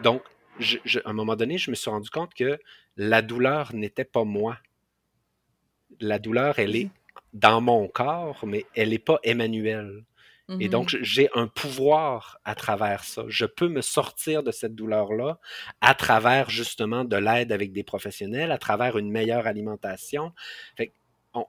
[0.02, 0.22] Donc,
[0.60, 2.58] à un moment donné, je me suis rendu compte que
[2.96, 4.58] la douleur n'était pas moi.
[6.00, 6.90] La douleur, elle est
[7.32, 10.04] dans mon corps, mais elle n'est pas Emmanuel.
[10.61, 13.24] Et donc, mmh j'ai un pouvoir à travers ça.
[13.28, 15.38] Je peux me sortir de cette douleur-là
[15.80, 20.32] à travers justement de l'aide avec des professionnels, à travers une meilleure alimentation.
[20.76, 20.92] Fait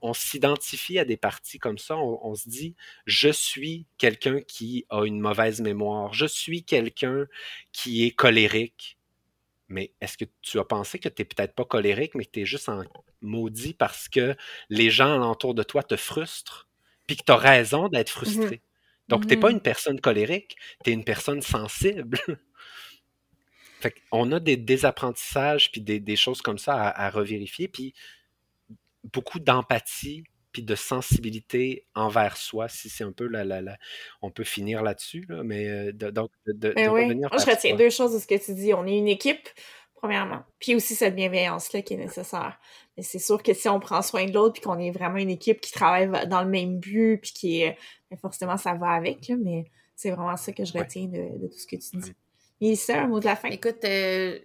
[0.02, 1.98] on, s'identifie à des parties comme ça.
[1.98, 2.76] On, se dit,
[3.06, 6.14] je suis quelqu'un qui a une mauvaise mémoire.
[6.14, 7.26] Je suis quelqu'un
[7.72, 8.98] qui est colérique.
[9.68, 12.42] Mais est-ce que tu as pensé que tu n'es peut-être pas colérique, mais que tu
[12.42, 12.84] es juste en
[13.22, 14.36] maudit parce que
[14.70, 16.68] les gens alentour de toi te frustrent,
[17.08, 18.62] puis que tu as raison d'être mmh frustré?
[19.10, 19.54] Donc, tu n'es pas mmh.
[19.54, 22.18] une personne colérique, tu es une personne sensible.
[23.80, 27.94] fait on a des désapprentissages puis des, choses comme ça à, revérifier, puis
[29.14, 33.78] beaucoup d'empathie puis de sensibilité envers soi, si c'est un peu la, la,
[34.22, 38.20] on peut finir là-dessus, mais euh, donc de, ben revenir je retiens deux choses de
[38.20, 38.74] ce que tu dis.
[38.74, 39.48] On est une équipe,
[39.94, 40.42] premièrement.
[40.60, 42.60] Puis aussi cette bienveillance-là qui est nécessaire.
[42.98, 45.30] Mais c'est sûr que si on prend soin de l'autre, puis qu'on est vraiment une
[45.30, 47.78] équipe qui travaille dans le même but, puis qui est...
[48.18, 51.76] Forcément, ça va avec, mais c'est vraiment ça que je retiens de, tout ce que
[51.76, 52.14] tu dis.
[52.62, 53.50] Et ça, un mot de la fin?
[53.50, 54.40] Écoute, euh,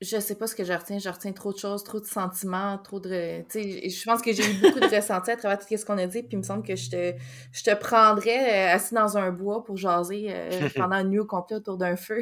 [0.00, 0.98] je sais pas ce que je retiens.
[0.98, 3.44] Je retiens trop de choses, trop de sentiments, trop de...
[3.54, 6.22] Je pense que j'ai eu beaucoup de ressentis à travers tout ce qu'on a dit,
[6.22, 7.14] puis il me semble que je te,
[7.52, 11.26] je te prendrais euh, assis dans un bois pour jaser euh, pendant une nuit au
[11.26, 12.20] complet autour d'un feu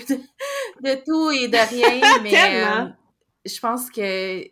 [0.83, 2.93] de, tout et de rien, mais
[3.47, 4.45] je pense que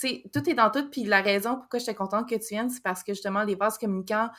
[0.00, 0.88] sais, tout est dans tout.
[0.90, 3.78] Puis la raison pourquoi j'étais contente que tu viennes, c'est parce que justement, les vases
[3.78, 4.30] communicants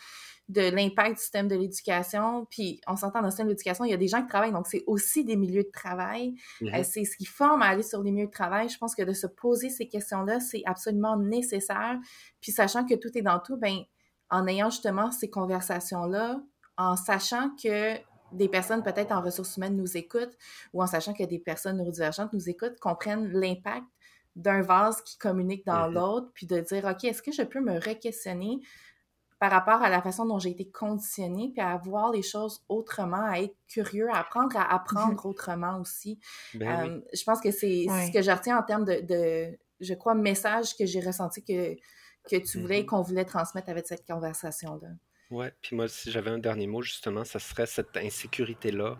[0.49, 3.91] de l'impact du système de l'éducation, puis on s'entend dans le système de l'éducation, il
[3.91, 6.35] y a des gens qui travaillent, donc c'est aussi des milieux de travail.
[6.59, 6.79] Mm-hmm.
[6.79, 8.67] Euh, c'est ce qui forme à aller sur les milieux de travail.
[8.67, 11.97] Je pense que de se poser ces questions-là, c'est absolument nécessaire.
[12.41, 13.77] Puis sachant que tout est dans tout, ben
[14.29, 16.41] en ayant justement ces conversations-là,
[16.77, 17.95] en sachant que
[18.31, 20.37] des personnes peut-être en ressources humaines nous écoutent
[20.73, 23.85] ou en sachant que des personnes neurodivergentes nous écoutent, comprennent l'impact
[24.37, 25.93] d'un vase qui communique dans mm-hmm.
[25.93, 28.59] l'autre, puis de dire, OK, est-ce que je peux me re-questionner
[29.41, 33.25] par rapport à la façon dont j'ai été conditionnée, puis à voir les choses autrement,
[33.25, 35.27] à être curieux, à apprendre à apprendre mm-hmm.
[35.27, 36.19] autrement aussi.
[36.53, 40.13] Ben euh, je pense que c'est ce que je retiens en termes de, je crois,
[40.13, 41.73] message que j'ai ressenti que,
[42.29, 42.85] que tu voulais et mm-hmm.
[42.85, 44.89] qu'on voulait transmettre avec cette conversation-là.
[45.31, 48.99] Ouais, puis moi, si j'avais un dernier mot, justement, ça serait cette insécurité-là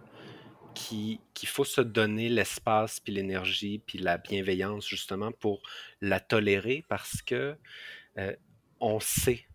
[0.74, 5.62] qu'il faut se donner l'espace, puis l'énergie, puis la bienveillance, justement, pour
[6.02, 7.56] la tolérer parce que
[8.18, 8.36] euh,
[8.80, 9.46] on sait.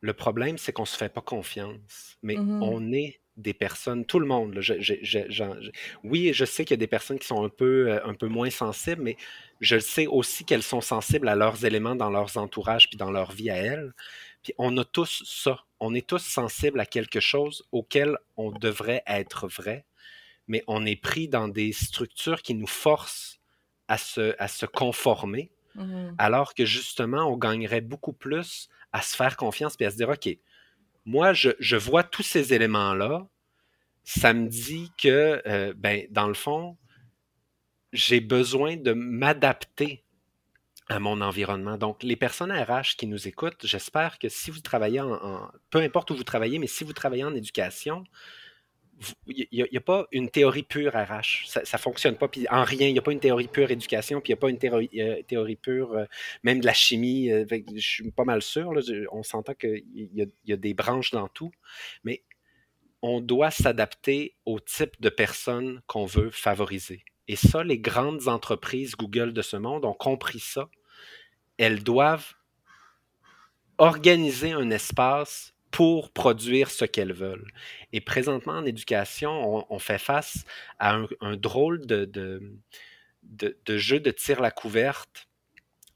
[0.00, 4.06] Le problème, c'est qu'on ne se fait pas confiance, mais mmh on est des personnes,
[4.06, 4.58] tout le monde.
[6.04, 8.28] oui, je sais qu'il y a des personnes qui sont un peu, euh, un peu
[8.28, 9.16] moins sensibles, mais
[9.60, 13.32] je sais aussi qu'elles sont sensibles à leurs éléments dans leurs entourages puis dans leur
[13.32, 13.92] vie à elles.
[14.42, 15.64] Puis on a tous ça.
[15.80, 19.84] On est tous sensibles à quelque chose auquel on devrait être vrai
[20.48, 23.40] mais on est pris dans des structures qui nous forcent
[23.88, 26.14] à se, à se conformer, Mhm.
[26.18, 30.08] alors que justement, on gagnerait beaucoup plus à se faire confiance et à se dire,
[30.08, 30.28] OK,
[31.04, 33.26] moi, je, vois tous ces éléments-là,
[34.04, 36.76] ça me dit que, euh, ben, dans le fond,
[37.92, 40.04] j'ai besoin de m'adapter
[40.88, 41.76] à mon environnement.
[41.76, 46.10] Donc, les personnes RH qui nous écoutent, j'espère que si vous travaillez en, peu importe
[46.10, 48.04] où vous travaillez, mais si vous travaillez en éducation,
[49.26, 51.46] il n'y a, pas une théorie pure RH.
[51.46, 52.28] Ça ne fonctionne pas.
[52.28, 54.40] Puis en rien, il n'y a pas une théorie pure éducation, puis il n'y a
[54.40, 56.04] pas une théorie, euh, théorie pure, euh,
[56.42, 57.30] même de la chimie.
[57.30, 58.72] euh, je suis pas mal sûr.
[58.72, 58.80] là,
[59.12, 61.52] on s'entend qu'il y, y a des branches dans tout.
[62.04, 62.22] Mais
[63.02, 67.04] on doit s'adapter au type de personnes qu'on veut favoriser.
[67.28, 70.68] Et ça, les grandes entreprises Google de ce monde ont compris ça.
[71.58, 72.34] Elles doivent
[73.78, 77.52] organiser un espace pour produire ce qu'elles veulent.
[77.92, 80.46] Et présentement, en éducation, on, fait face
[80.78, 82.40] à un, drôle de,
[83.68, 85.28] jeu de tir la couverte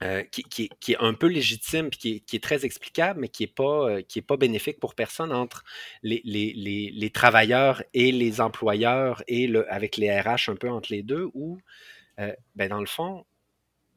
[0.03, 3.89] euh, qui, est- un peu légitime puis qui est, très explicable, mais qui n'est pas,
[3.89, 5.65] euh, pas bénéfique pour personne entre
[6.03, 11.59] les, travailleurs et les employeurs et avec les RH un peu entre les deux, où,
[12.19, 13.25] euh, ben dans le fond,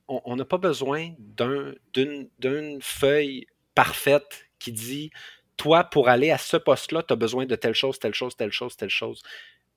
[0.08, 5.12] on n'a pas besoin d'un- d'une d'une feuille parfaite qui dit
[5.58, 8.52] toi, pour aller à ce poste-là, tu as besoin de telle chose, telle chose, telle
[8.52, 9.22] chose, telle chose.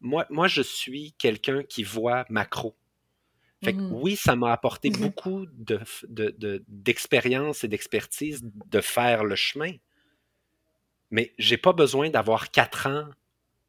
[0.01, 2.77] Moi, moi je suis quelqu'un qui voit macro.
[3.65, 3.93] Fait que Mhm.
[3.93, 4.97] oui, ça m'a apporté Mhm.
[4.97, 9.73] beaucoup de- de- de- d'expérience et d'expertise de faire le chemin.
[11.11, 13.09] Mais j'ai pas besoin d'avoir quatre ans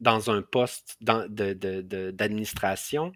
[0.00, 3.12] dans un poste d'administration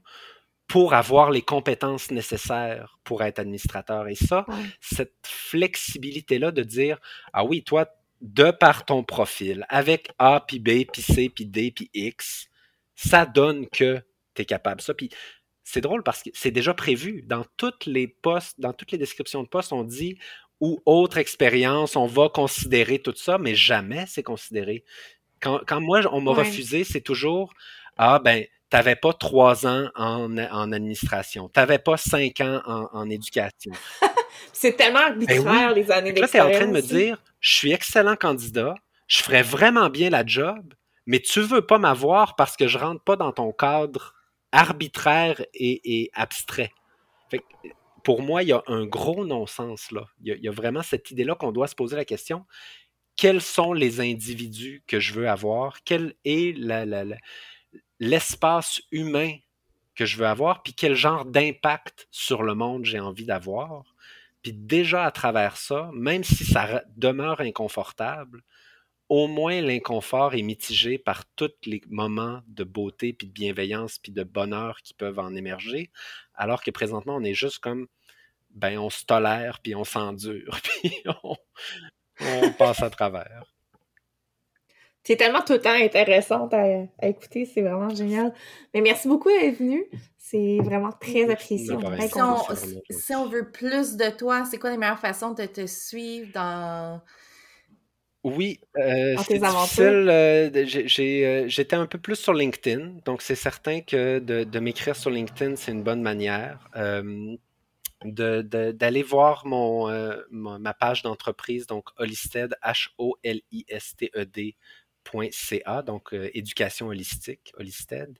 [0.66, 4.08] pour avoir les compétences nécessaires pour être administrateur.
[4.08, 4.54] Et ça, Ouais.
[4.80, 6.98] cette flexibilité-là de dire,
[7.32, 7.86] ah oui, toi,
[8.22, 12.48] de par ton profil, avec A, puis B, puis C, puis D, puis X,
[12.94, 14.00] ça donne que
[14.34, 14.80] tu es capable.
[14.80, 15.10] Ça, puis
[15.64, 17.22] c'est drôle parce que c'est déjà prévu.
[17.26, 20.18] Dans toutes les postes, dans toutes les descriptions de postes, on dit
[20.60, 24.84] ou autre expérience, on va considérer tout ça, mais jamais c'est considéré.
[25.40, 26.38] Quand, quand moi, on m'a Ouais.
[26.38, 27.52] refusé, c'est toujours
[27.96, 33.10] Ah, ben, t'avais pas trois ans en, en administration, t'avais pas cinq ans en, en
[33.10, 33.72] éducation.
[34.52, 35.74] C'est tellement arbitraire, Ben oui.
[35.74, 36.56] les années là, tu es en d'expérience.
[36.56, 38.74] train de me dire, je suis excellent candidat,
[39.06, 40.74] je ferais vraiment bien la job,
[41.06, 44.14] mais tu veux pas m'avoir parce que je rentre pas dans ton cadre
[44.52, 46.70] arbitraire et, et abstrait.
[47.30, 47.44] Fait que,
[48.04, 50.06] pour moi, il y a un gros non-sens là.
[50.20, 52.44] Il y, a, il y a vraiment cette idée-là qu'on doit se poser la question
[53.16, 55.84] quels sont les individus que je veux avoir?
[55.84, 56.54] Quel est
[58.00, 59.36] l'espace humain
[59.94, 60.62] que je veux avoir?
[60.62, 63.91] Puis quel genre d'impact sur le monde j'ai envie d'avoir?
[64.42, 68.42] Puis déjà à travers ça, même si ça re- demeure inconfortable,
[69.08, 74.12] au moins l'inconfort est mitigé par tous les moments de beauté, puis de bienveillance, puis
[74.12, 75.90] de bonheur qui peuvent en émerger,
[76.34, 77.88] alors que présentement, on est juste comme,
[78.50, 80.92] ben, on se tolère, puis on s'endure, puis
[82.20, 83.54] on passe à travers.
[85.04, 86.62] C'est tellement tout le temps intéressante à,
[87.00, 88.32] à écouter, c'est vraiment génial.
[88.72, 89.84] Mais merci beaucoup d'être venu.
[90.16, 91.72] C'est vraiment très apprécié.
[91.74, 92.36] On Si on,
[92.90, 97.00] si on veut plus de toi, c'est quoi les meilleures façons de te suivre dans.
[98.24, 100.08] Oui, euh, c'est difficile.
[100.08, 104.94] euh, euh, J'étais un peu plus sur LinkedIn, donc c'est certain que de, de m'écrire
[104.94, 106.68] sur LinkedIn, c'est une bonne manière.
[106.76, 107.34] Euh,
[108.04, 114.56] de- de- d'aller voir mon, euh, mon- ma page d'entreprise, donc Holisted, H-O-L-I-S-T-E-D
[115.04, 118.16] .ca, donc euh, éducation holistique, Holisted.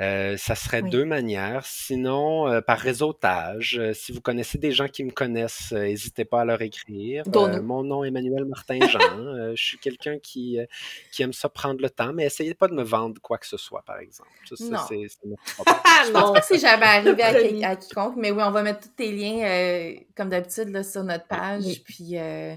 [0.00, 0.90] Euh, ça serait Oui.
[0.90, 1.66] deux manières.
[1.66, 6.24] Sinon, euh, par réseautage, euh, si vous connaissez des gens qui me connaissent, euh, n'hésitez
[6.24, 7.24] pas à leur écrire.
[7.34, 9.00] Euh, mon nom est Emmanuel Martin-Jean.
[9.18, 10.66] Euh, je suis quelqu'un qui, euh,
[11.10, 13.56] qui aime ça prendre le temps, mais essayez pas de me vendre quoi que ce
[13.56, 14.30] soit, par exemple.
[14.48, 14.78] Ça, ça, Non.
[14.88, 15.74] c'est- c'est notre problème.
[15.84, 16.32] Ah Je pense non!
[16.32, 16.86] pas que c'est jamais
[17.16, 17.48] arrivé à, Promis.
[17.58, 20.84] qui- à quiconque, mais oui, on va mettre tous tes liens, euh, comme d'habitude, là,
[20.84, 21.64] sur notre page.
[21.64, 21.82] Oui.
[21.84, 22.54] Puis, euh,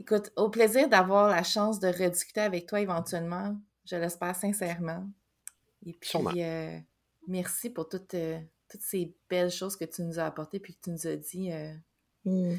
[0.00, 3.56] écoute, au plaisir d'avoir la chance de rediscuter avec toi éventuellement.
[3.84, 5.06] Je l'espère sincèrement.
[5.86, 6.78] Et puis, euh,
[7.28, 8.38] merci pour toutes, euh,
[8.70, 11.50] toutes ces belles choses que tu nous as apportées puis que tu nous as dit,
[11.52, 11.72] euh,
[12.24, 12.58] il-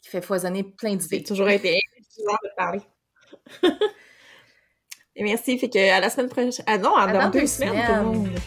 [0.00, 1.22] qui fait foisonner plein C'est d'idées.
[1.24, 2.80] toujours été intéressant de parler.
[5.16, 6.64] Et merci, fait que à la semaine prochaine.
[6.66, 7.86] Ah non, À dans, dans deux deux semaines, semaines.
[7.86, 8.38] tout le monde.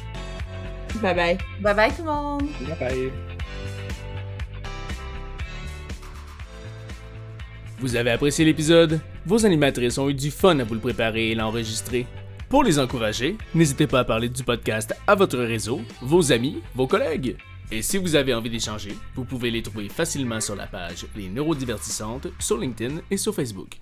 [1.02, 1.38] Bye bye.
[1.62, 2.44] Bye bye tout le monde!
[2.62, 3.33] Bye bye.
[7.80, 9.00] Vous avez apprécié l'épisode?
[9.26, 12.06] Vos animatrices ont eu du fun à vous le préparer et l'enregistrer.
[12.50, 16.88] Pour les encourager, n'hésitez pas à parler du podcast à votre réseau, vos amis, vos
[16.88, 17.36] collègues.
[17.72, 21.30] Et si vous avez envie d'échanger, vous pouvez les trouver facilement sur la page Les
[21.30, 23.80] Neurodivertissantes sur LinkedIn et sur Facebook.